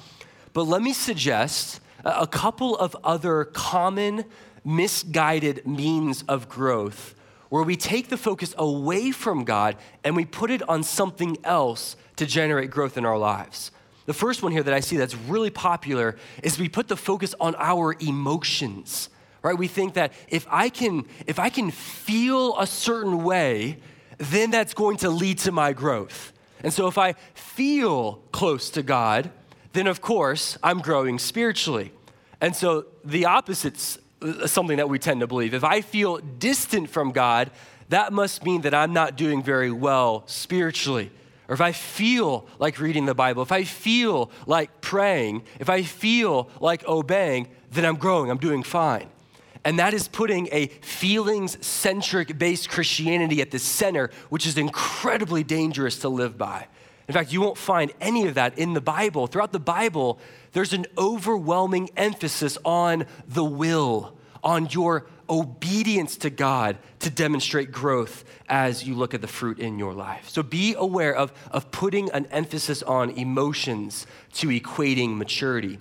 But 0.55 0.65
let 0.65 0.83
me 0.83 0.93
suggest 0.93 1.81
a 2.05 2.27
couple 2.27 2.77
of 2.77 2.97
other 3.05 3.45
common 3.45 4.25
misguided 4.69 5.67
means 5.67 6.23
of 6.29 6.49
growth 6.49 7.15
where 7.49 7.63
we 7.63 7.75
take 7.75 8.09
the 8.09 8.17
focus 8.19 8.55
away 8.59 9.11
from 9.11 9.45
God 9.45 9.77
and 10.05 10.15
we 10.15 10.27
put 10.27 10.51
it 10.51 10.67
on 10.69 10.83
something 10.83 11.39
else 11.43 11.97
to 12.17 12.27
generate 12.27 12.71
growth 12.71 12.99
in 12.99 13.07
our 13.07 13.17
lives. 13.17 13.71
The 14.05 14.13
first 14.13 14.43
one 14.43 14.53
here 14.53 14.63
that 14.63 14.75
I 14.75 14.81
see 14.81 14.99
that's 14.99 15.15
really 15.15 15.49
popular 15.49 16.17
is 16.43 16.59
we 16.59 16.69
put 16.69 16.89
the 16.89 16.97
focus 16.97 17.35
on 17.41 17.55
our 17.59 17.97
emotions. 18.01 19.09
Right? 19.43 19.57
We 19.57 19.69
think 19.69 19.95
that 19.95 20.13
if 20.29 20.47
I 20.51 20.69
can 20.69 21.07
if 21.27 21.39
I 21.39 21.49
can 21.49 21.71
feel 21.71 22.59
a 22.59 22.67
certain 22.67 23.25
way, 23.25 23.79
then 24.19 24.51
that's 24.51 24.75
going 24.75 24.99
to 24.99 25.11
lead 25.11 25.39
to 25.39 25.53
my 25.53 25.73
growth. 25.73 26.33
And 26.63 26.73
so 26.73 26.89
if 26.89 26.99
I 26.99 27.15
feel 27.35 28.21
close 28.33 28.69
to 28.71 28.83
God, 28.83 29.31
then 29.73 29.87
of 29.87 30.03
course 30.03 30.59
I'm 30.63 30.81
growing 30.81 31.19
spiritually. 31.19 31.93
And 32.41 32.55
so 32.55 32.87
the 33.05 33.25
opposite's 33.27 33.99
something 34.47 34.77
that 34.79 34.89
we 34.89 34.99
tend 34.99 35.21
to 35.21 35.27
believe. 35.27 35.55
If 35.55 35.65
I 35.65 35.81
feel 35.81 36.19
distant 36.19 36.91
from 36.91 37.13
God, 37.13 37.51
that 37.89 38.13
must 38.13 38.45
mean 38.45 38.63
that 38.63 38.75
I'm 38.75 38.93
not 38.93 39.17
doing 39.17 39.43
very 39.43 39.71
well 39.71 40.25
spiritually 40.27 41.11
or 41.49 41.55
if 41.55 41.63
I 41.63 41.73
feel 41.73 42.47
like 42.59 42.79
reading 42.79 43.07
the 43.07 43.15
Bible, 43.15 43.43
if 43.43 43.53
I 43.53 43.65
feel 43.65 44.31
like 44.47 44.83
praying, 44.83 45.45
if 45.59 45.71
I 45.71 45.83
feel 45.83 46.51
like 46.61 46.87
obeying, 46.87 47.49
then 47.71 47.87
I'm 47.87 47.97
growing, 47.97 48.31
I'm 48.31 48.39
doing 48.39 48.63
fine. 48.63 49.09
And 49.65 49.79
that 49.79 49.95
is 49.95 50.09
putting 50.09 50.49
a 50.53 50.67
feelings 50.67 51.65
centric 51.67 52.39
based 52.39 52.69
Christianity 52.69 53.41
at 53.41 53.51
the 53.51 53.59
center, 53.59 54.11
which 54.29 54.47
is 54.47 54.59
incredibly 54.59 55.43
dangerous 55.43 55.99
to 56.01 56.11
live 56.11 56.37
by. 56.37 56.67
In 57.09 57.15
fact, 57.15 57.33
you 57.33 57.41
won't 57.41 57.57
find 57.57 57.91
any 58.01 58.29
of 58.29 58.35
that 58.35 58.59
in 58.59 58.75
the 58.75 58.83
Bible. 58.83 59.27
Throughout 59.27 59.53
the 59.53 59.59
Bible, 59.59 60.19
there's 60.53 60.75
an 60.75 60.87
overwhelming 60.97 61.89
emphasis 61.97 62.59
on 62.65 63.07
the 63.27 63.45
will, 63.45 64.15
on 64.45 64.69
your 64.71 65.07
obedience 65.31 66.19
to 66.19 66.31
God 66.31 66.79
to 67.01 67.11
demonstrate 67.11 67.73
growth 67.73 68.25
as 68.49 68.87
you 68.87 68.95
look 68.95 69.15
at 69.15 69.21
the 69.23 69.27
fruit 69.27 69.59
in 69.59 69.79
your 69.79 69.95
life. 69.95 70.29
So 70.29 70.43
be 70.43 70.75
aware 70.75 71.15
of, 71.15 71.33
of 71.51 71.71
putting 71.71 72.11
an 72.11 72.27
emphasis 72.27 72.83
on 72.83 73.11
emotions 73.11 74.07
to 74.35 74.49
equating 74.49 75.17
maturity. 75.17 75.79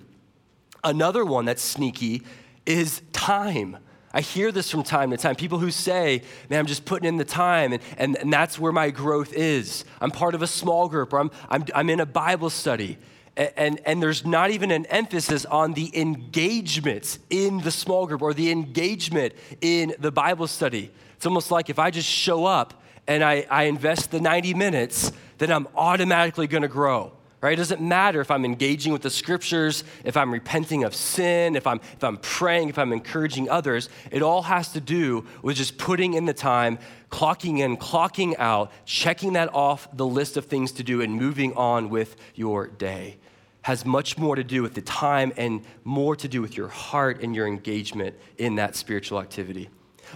Another 0.83 1.25
one 1.25 1.45
that's 1.45 1.61
sneaky 1.61 2.23
is 2.65 3.01
time. 3.11 3.77
I 4.17 4.21
hear 4.21 4.51
this 4.51 4.71
from 4.71 4.81
time 4.81 5.11
to 5.11 5.17
time. 5.17 5.35
People 5.35 5.59
who 5.59 5.69
say, 5.69 6.23
man, 6.49 6.57
I'm 6.57 6.65
just 6.65 6.85
putting 6.85 7.07
in 7.07 7.17
the 7.17 7.23
time, 7.23 7.71
and, 7.71 7.83
and, 7.99 8.15
and 8.15 8.33
that's 8.33 8.57
where 8.57 8.71
my 8.71 8.89
growth 8.89 9.31
is. 9.31 9.85
I'm 10.01 10.09
part 10.09 10.33
of 10.33 10.41
a 10.41 10.47
small 10.47 10.89
group, 10.89 11.13
or 11.13 11.19
I'm, 11.19 11.29
I'm, 11.49 11.65
I'm 11.75 11.89
in 11.91 11.99
a 11.99 12.05
Bible 12.07 12.49
study 12.49 12.97
and, 13.37 13.79
and 13.85 14.01
there's 14.01 14.25
not 14.25 14.49
even 14.49 14.71
an 14.71 14.87
emphasis 14.87 15.45
on 15.45 15.73
the 15.73 15.95
engagement 15.95 17.19
in 17.29 17.59
the 17.59 17.69
small 17.69 18.07
group 18.07 18.23
or 18.23 18.33
the 18.33 18.49
engagement 18.49 19.33
in 19.61 19.93
the 19.99 20.11
Bible 20.11 20.47
study. 20.47 20.89
It's 21.15 21.27
almost 21.27 21.51
like 21.51 21.69
if 21.69 21.77
I 21.77 21.91
just 21.91 22.09
show 22.09 22.45
up 22.45 22.81
and 23.05 23.23
I, 23.23 23.45
I 23.47 23.65
invest 23.65 24.09
the 24.09 24.19
90 24.19 24.55
minutes, 24.55 25.11
then 25.37 25.51
I'm 25.51 25.67
automatically 25.75 26.47
gonna 26.47 26.67
grow. 26.67 27.11
Right? 27.39 27.53
It 27.53 27.57
doesn't 27.57 27.81
matter 27.81 28.19
if 28.19 28.31
I'm 28.31 28.45
engaging 28.45 28.93
with 28.93 29.03
the 29.03 29.11
scriptures, 29.11 29.83
if 30.03 30.17
I'm 30.17 30.33
repenting 30.33 30.83
of 30.83 30.95
sin, 30.95 31.55
if 31.55 31.67
I'm, 31.67 31.79
if 31.93 32.03
I'm 32.03 32.17
praying, 32.17 32.69
if 32.69 32.79
I'm 32.79 32.91
encouraging 32.91 33.47
others. 33.47 33.89
It 34.09 34.23
all 34.23 34.41
has 34.41 34.71
to 34.73 34.81
do 34.81 35.25
with 35.43 35.55
just 35.55 35.77
putting 35.77 36.15
in 36.15 36.25
the 36.25 36.33
time, 36.33 36.79
clocking 37.11 37.59
in, 37.59 37.77
clocking 37.77 38.33
out, 38.39 38.71
checking 38.85 39.33
that 39.33 39.53
off 39.53 39.87
the 39.95 40.05
list 40.05 40.35
of 40.35 40.45
things 40.45 40.71
to 40.73 40.83
do, 40.83 41.01
and 41.01 41.13
moving 41.13 41.53
on 41.53 41.89
with 41.89 42.15
your 42.33 42.67
day 42.67 43.17
has 43.67 43.85
much 43.85 44.17
more 44.17 44.33
to 44.33 44.45
do 44.45 44.63
with 44.63 44.73
the 44.75 44.81
time 44.81 45.33
and 45.35 45.61
more 45.83 46.15
to 46.15 46.29
do 46.29 46.41
with 46.41 46.55
your 46.55 46.69
heart 46.69 47.21
and 47.21 47.35
your 47.35 47.45
engagement 47.45 48.15
in 48.37 48.55
that 48.55 48.77
spiritual 48.77 49.19
activity. 49.19 49.67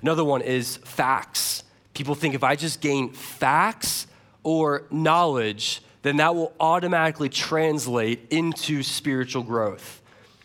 Another 0.01 0.23
one 0.23 0.41
is 0.41 0.77
facts. 0.77 1.65
People 1.93 2.15
think 2.15 2.33
if 2.33 2.45
I 2.45 2.55
just 2.55 2.79
gain 2.79 3.11
facts 3.11 4.07
or 4.43 4.85
knowledge, 4.89 5.81
then 6.01 6.17
that 6.17 6.35
will 6.35 6.53
automatically 6.59 7.29
translate 7.29 8.27
into 8.31 8.83
spiritual 8.83 9.43
growth. 9.43 10.01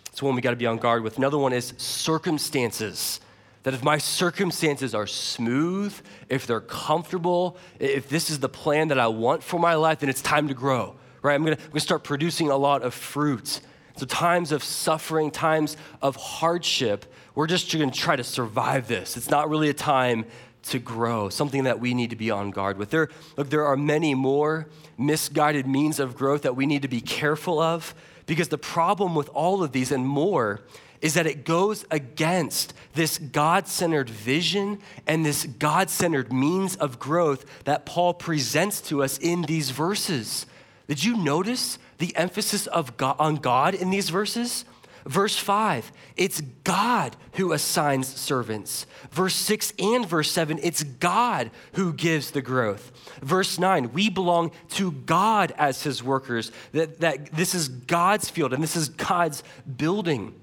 It's 0.08 0.22
one 0.22 0.34
we 0.34 0.40
got 0.40 0.50
to 0.50 0.56
be 0.56 0.66
on 0.66 0.78
guard 0.78 1.02
with. 1.02 1.18
Another 1.18 1.38
one 1.38 1.52
is 1.52 1.74
circumstances. 1.76 3.20
That 3.62 3.74
if 3.74 3.82
my 3.82 3.98
circumstances 3.98 4.94
are 4.94 5.06
smooth, 5.06 5.94
if 6.28 6.46
they're 6.46 6.60
comfortable, 6.60 7.56
if 7.80 8.08
this 8.08 8.30
is 8.30 8.38
the 8.38 8.48
plan 8.48 8.88
that 8.88 8.98
I 8.98 9.08
want 9.08 9.42
for 9.42 9.58
my 9.58 9.74
life, 9.74 10.00
then 10.00 10.08
it's 10.08 10.22
time 10.22 10.48
to 10.48 10.54
grow 10.54 10.96
right? 11.26 11.34
I'm 11.34 11.44
gonna, 11.44 11.56
I'm 11.56 11.68
gonna 11.70 11.80
start 11.80 12.04
producing 12.04 12.50
a 12.50 12.56
lot 12.56 12.82
of 12.82 12.94
fruit. 12.94 13.60
So, 13.96 14.06
times 14.06 14.52
of 14.52 14.62
suffering, 14.62 15.30
times 15.30 15.76
of 16.00 16.16
hardship, 16.16 17.06
we're 17.34 17.46
just 17.46 17.70
gonna 17.72 17.90
try 17.90 18.16
to 18.16 18.24
survive 18.24 18.88
this. 18.88 19.16
It's 19.16 19.30
not 19.30 19.50
really 19.50 19.68
a 19.68 19.74
time 19.74 20.24
to 20.70 20.78
grow, 20.78 21.28
something 21.28 21.64
that 21.64 21.80
we 21.80 21.94
need 21.94 22.10
to 22.10 22.16
be 22.16 22.30
on 22.30 22.50
guard 22.50 22.78
with. 22.78 22.90
There, 22.90 23.08
look, 23.36 23.50
there 23.50 23.64
are 23.64 23.76
many 23.76 24.14
more 24.14 24.66
misguided 24.98 25.66
means 25.66 26.00
of 26.00 26.16
growth 26.16 26.42
that 26.42 26.56
we 26.56 26.66
need 26.66 26.82
to 26.82 26.88
be 26.88 27.00
careful 27.00 27.60
of 27.60 27.94
because 28.26 28.48
the 28.48 28.58
problem 28.58 29.14
with 29.14 29.28
all 29.30 29.62
of 29.62 29.72
these 29.72 29.92
and 29.92 30.06
more 30.06 30.62
is 31.00 31.14
that 31.14 31.26
it 31.26 31.44
goes 31.44 31.84
against 31.90 32.72
this 32.94 33.18
God 33.18 33.68
centered 33.68 34.08
vision 34.08 34.78
and 35.06 35.24
this 35.24 35.44
God 35.44 35.90
centered 35.90 36.32
means 36.32 36.76
of 36.76 36.98
growth 36.98 37.64
that 37.64 37.86
Paul 37.86 38.14
presents 38.14 38.80
to 38.82 39.02
us 39.02 39.18
in 39.18 39.42
these 39.42 39.70
verses. 39.70 40.46
Did 40.88 41.04
you 41.04 41.16
notice 41.16 41.78
the 41.98 42.16
emphasis 42.16 42.66
of 42.66 42.96
God, 42.96 43.16
on 43.18 43.36
God 43.36 43.74
in 43.74 43.90
these 43.90 44.10
verses? 44.10 44.64
Verse 45.06 45.38
5, 45.38 45.92
it's 46.16 46.40
God 46.64 47.14
who 47.34 47.52
assigns 47.52 48.08
servants. 48.08 48.86
Verse 49.12 49.36
6 49.36 49.72
and 49.78 50.04
verse 50.04 50.28
7, 50.32 50.58
it's 50.64 50.82
God 50.82 51.52
who 51.74 51.92
gives 51.92 52.32
the 52.32 52.42
growth. 52.42 52.90
Verse 53.22 53.56
9, 53.56 53.92
we 53.92 54.10
belong 54.10 54.50
to 54.70 54.90
God 54.90 55.54
as 55.56 55.84
his 55.84 56.02
workers, 56.02 56.50
that, 56.72 56.98
that 57.00 57.32
this 57.32 57.54
is 57.54 57.68
God's 57.68 58.28
field 58.28 58.52
and 58.52 58.60
this 58.60 58.74
is 58.74 58.88
God's 58.88 59.44
building. 59.76 60.34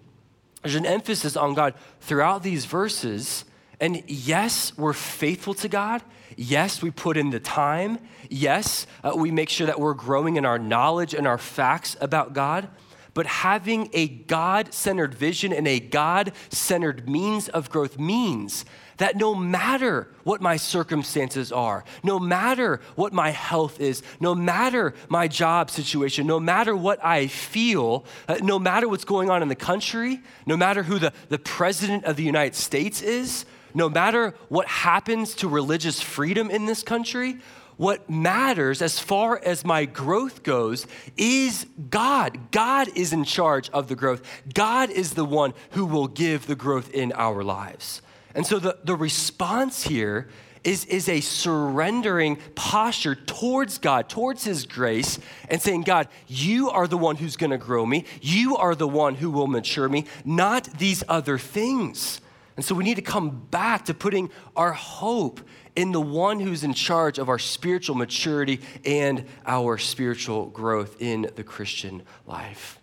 There's 0.62 0.76
an 0.76 0.86
emphasis 0.86 1.36
on 1.36 1.56
God 1.56 1.74
throughout 2.00 2.42
these 2.42 2.64
verses. 2.64 3.44
And 3.82 4.02
yes, 4.08 4.78
we're 4.78 4.94
faithful 4.94 5.56
to 5.56 5.68
God. 5.68 6.02
Yes, 6.38 6.82
we 6.82 6.90
put 6.90 7.18
in 7.18 7.32
the 7.32 7.40
time. 7.42 8.00
Yes, 8.30 8.88
uh, 9.04 9.12
we 9.14 9.30
make 9.30 9.50
sure 9.50 9.68
that 9.68 9.78
we're 9.78 9.94
growing 9.94 10.38
in 10.38 10.46
our 10.46 10.58
knowledge 10.58 11.14
and 11.14 11.28
our 11.28 11.38
facts 11.38 11.98
about 12.00 12.32
God. 12.32 12.70
But 13.14 13.28
having 13.28 13.90
a 13.94 14.08
God 14.08 14.74
centered 14.74 15.14
vision 15.14 15.54
and 15.54 15.68
a 15.68 15.80
God 15.80 16.32
centered 16.50 17.08
means 17.08 17.48
of 17.50 17.70
growth 17.70 18.00
means 18.00 18.66
that 18.98 19.16
no 19.16 19.36
matter 19.36 20.08
what 20.24 20.42
my 20.42 20.56
circumstances 20.56 21.52
are, 21.52 21.84
no 22.04 22.20
matter 22.20 22.80
what 22.96 23.14
my 23.14 23.32
health 23.32 23.80
is, 23.80 24.02
no 24.20 24.34
matter 24.34 24.94
my 25.10 25.28
job 25.28 25.70
situation, 25.70 26.26
no 26.26 26.40
matter 26.40 26.76
what 26.76 27.04
I 27.04 27.28
feel, 27.28 28.06
uh, 28.28 28.38
no 28.42 28.60
matter 28.60 28.88
what's 28.88 29.06
going 29.06 29.30
on 29.30 29.42
in 29.42 29.48
the 29.48 29.56
country, 29.56 30.22
no 30.46 30.58
matter 30.58 30.84
who 30.84 31.00
the, 31.00 31.14
the 31.30 31.40
president 31.40 32.06
of 32.06 32.16
the 32.16 32.24
United 32.24 32.56
States 32.56 33.02
is, 33.02 33.46
no 33.74 33.90
matter 33.90 34.36
what 34.50 34.68
happens 34.68 35.34
to 35.36 35.48
religious 35.48 36.00
freedom 36.02 36.50
in 36.50 36.66
this 36.66 36.84
country, 36.84 37.40
what 37.78 38.10
matters 38.10 38.82
as 38.82 39.00
far 39.00 39.40
as 39.44 39.66
my 39.66 39.86
growth 39.86 40.44
goes 40.44 40.88
is 41.18 41.66
God. 41.90 42.52
God 42.52 42.90
is 42.96 43.14
in 43.14 43.24
charge 43.24 43.70
of 43.72 43.88
the 43.88 43.96
growth. 43.96 44.22
God 44.54 44.90
is 44.90 45.14
the 45.14 45.26
one 45.26 45.54
who 45.72 45.86
will 45.86 46.08
give 46.08 46.48
the 46.48 46.56
growth 46.56 46.92
in 46.94 47.12
our 47.14 47.44
lives. 47.44 48.02
And 48.36 48.46
so 48.46 48.60
the, 48.60 48.78
the 48.84 48.96
response 48.96 49.84
here 49.84 50.28
is, 50.64 50.86
is 50.86 51.10
a 51.10 51.20
surrendering 51.20 52.38
posture 52.56 53.16
towards 53.16 53.78
God, 53.78 54.10
towards 54.10 54.44
His 54.44 54.66
grace, 54.66 55.20
and 55.50 55.62
saying, 55.62 55.82
God, 55.84 56.08
you 56.28 56.70
are 56.70 56.88
the 56.88 56.98
one 56.98 57.18
who's 57.18 57.36
gonna 57.36 57.58
grow 57.58 57.86
me. 57.86 58.06
You 58.22 58.56
are 58.58 58.76
the 58.76 58.88
one 58.88 59.16
who 59.16 59.30
will 59.30 59.48
mature 59.48 59.90
me, 59.90 60.06
not 60.24 60.66
these 60.78 61.04
other 61.08 61.38
things. 61.38 62.22
And 62.56 62.64
so 62.64 62.76
we 62.76 62.84
need 62.84 62.96
to 62.96 63.02
come 63.02 63.48
back 63.52 63.86
to 63.86 63.94
putting 63.94 64.30
our 64.56 64.74
hope 64.74 65.42
in 65.76 65.92
the 65.92 66.02
one 66.02 66.40
who's 66.40 66.64
in 66.64 66.74
charge 66.74 67.18
of 67.18 67.30
our 67.30 67.40
spiritual 67.40 67.96
maturity 67.96 68.62
and 68.86 69.26
our 69.46 69.78
spiritual 69.78 70.48
growth 70.48 71.02
in 71.02 71.30
the 71.36 71.44
Christian 71.44 72.04
life. 72.28 72.80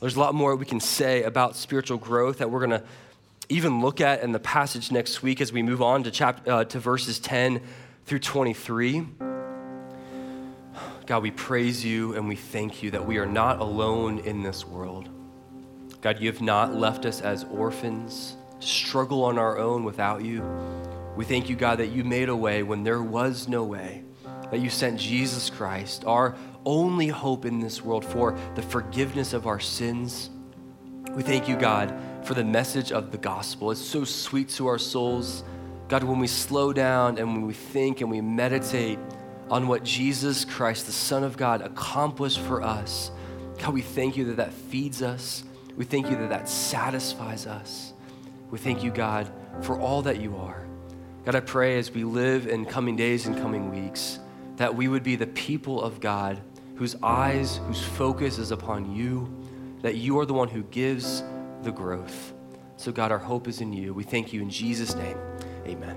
There's 0.00 0.16
a 0.16 0.20
lot 0.20 0.34
more 0.34 0.56
we 0.56 0.66
can 0.66 0.80
say 0.80 1.22
about 1.22 1.56
spiritual 1.56 1.98
growth 1.98 2.38
that 2.38 2.50
we're 2.50 2.66
going 2.66 2.78
to 2.78 2.82
even 3.48 3.80
look 3.80 4.00
at 4.00 4.22
in 4.22 4.32
the 4.32 4.38
passage 4.38 4.90
next 4.90 5.22
week 5.22 5.40
as 5.40 5.52
we 5.52 5.62
move 5.62 5.82
on 5.82 6.02
to, 6.04 6.10
chap- 6.10 6.48
uh, 6.48 6.64
to 6.64 6.78
verses 6.78 7.18
10 7.18 7.60
through 8.06 8.18
23. 8.18 9.06
God, 11.06 11.22
we 11.22 11.30
praise 11.30 11.84
you 11.84 12.14
and 12.14 12.26
we 12.26 12.36
thank 12.36 12.82
you 12.82 12.90
that 12.92 13.06
we 13.06 13.18
are 13.18 13.26
not 13.26 13.60
alone 13.60 14.18
in 14.20 14.42
this 14.42 14.66
world. 14.66 15.08
God, 16.00 16.20
you 16.20 16.30
have 16.30 16.42
not 16.42 16.74
left 16.74 17.06
us 17.06 17.20
as 17.20 17.44
orphans, 17.44 18.36
struggle 18.60 19.24
on 19.24 19.38
our 19.38 19.58
own 19.58 19.84
without 19.84 20.22
you. 20.22 20.42
We 21.16 21.24
thank 21.24 21.48
you, 21.48 21.56
God, 21.56 21.78
that 21.78 21.88
you 21.88 22.02
made 22.02 22.28
a 22.28 22.36
way 22.36 22.62
when 22.62 22.82
there 22.82 23.02
was 23.02 23.46
no 23.48 23.64
way, 23.64 24.02
that 24.50 24.60
you 24.60 24.68
sent 24.68 24.98
Jesus 24.98 25.48
Christ, 25.48 26.04
our 26.04 26.36
only 26.64 27.08
hope 27.08 27.44
in 27.44 27.60
this 27.60 27.82
world 27.82 28.04
for 28.04 28.36
the 28.54 28.62
forgiveness 28.62 29.32
of 29.32 29.46
our 29.46 29.60
sins. 29.60 30.30
We 31.12 31.22
thank 31.22 31.48
you, 31.48 31.56
God, 31.56 31.94
for 32.24 32.34
the 32.34 32.42
message 32.42 32.90
of 32.90 33.12
the 33.12 33.18
gospel. 33.18 33.70
It's 33.70 33.80
so 33.80 34.04
sweet 34.04 34.48
to 34.50 34.66
our 34.66 34.78
souls. 34.78 35.44
God, 35.88 36.02
when 36.02 36.18
we 36.18 36.26
slow 36.26 36.72
down 36.72 37.18
and 37.18 37.32
when 37.32 37.46
we 37.46 37.52
think 37.52 38.00
and 38.00 38.10
we 38.10 38.20
meditate 38.20 38.98
on 39.50 39.68
what 39.68 39.84
Jesus 39.84 40.44
Christ, 40.44 40.86
the 40.86 40.92
Son 40.92 41.22
of 41.22 41.36
God, 41.36 41.62
accomplished 41.62 42.40
for 42.40 42.62
us, 42.62 43.10
God, 43.58 43.74
we 43.74 43.82
thank 43.82 44.16
you 44.16 44.24
that 44.26 44.36
that 44.38 44.52
feeds 44.52 45.02
us. 45.02 45.44
We 45.76 45.84
thank 45.84 46.10
you 46.10 46.16
that 46.16 46.30
that 46.30 46.48
satisfies 46.48 47.46
us. 47.46 47.92
We 48.50 48.58
thank 48.58 48.82
you, 48.82 48.90
God, 48.90 49.30
for 49.60 49.78
all 49.78 50.02
that 50.02 50.20
you 50.20 50.36
are. 50.36 50.63
God, 51.24 51.34
I 51.34 51.40
pray 51.40 51.78
as 51.78 51.90
we 51.90 52.04
live 52.04 52.46
in 52.46 52.66
coming 52.66 52.96
days 52.96 53.26
and 53.26 53.34
coming 53.38 53.70
weeks 53.70 54.18
that 54.56 54.74
we 54.74 54.88
would 54.88 55.02
be 55.02 55.16
the 55.16 55.26
people 55.26 55.80
of 55.80 55.98
God 55.98 56.38
whose 56.74 56.96
eyes, 57.02 57.60
whose 57.66 57.82
focus 57.82 58.38
is 58.38 58.50
upon 58.50 58.94
you, 58.94 59.34
that 59.80 59.96
you 59.96 60.18
are 60.18 60.26
the 60.26 60.34
one 60.34 60.48
who 60.48 60.62
gives 60.64 61.22
the 61.62 61.72
growth. 61.72 62.34
So, 62.76 62.92
God, 62.92 63.10
our 63.10 63.18
hope 63.18 63.48
is 63.48 63.62
in 63.62 63.72
you. 63.72 63.94
We 63.94 64.04
thank 64.04 64.34
you 64.34 64.42
in 64.42 64.50
Jesus' 64.50 64.94
name. 64.94 65.16
Amen. 65.66 65.96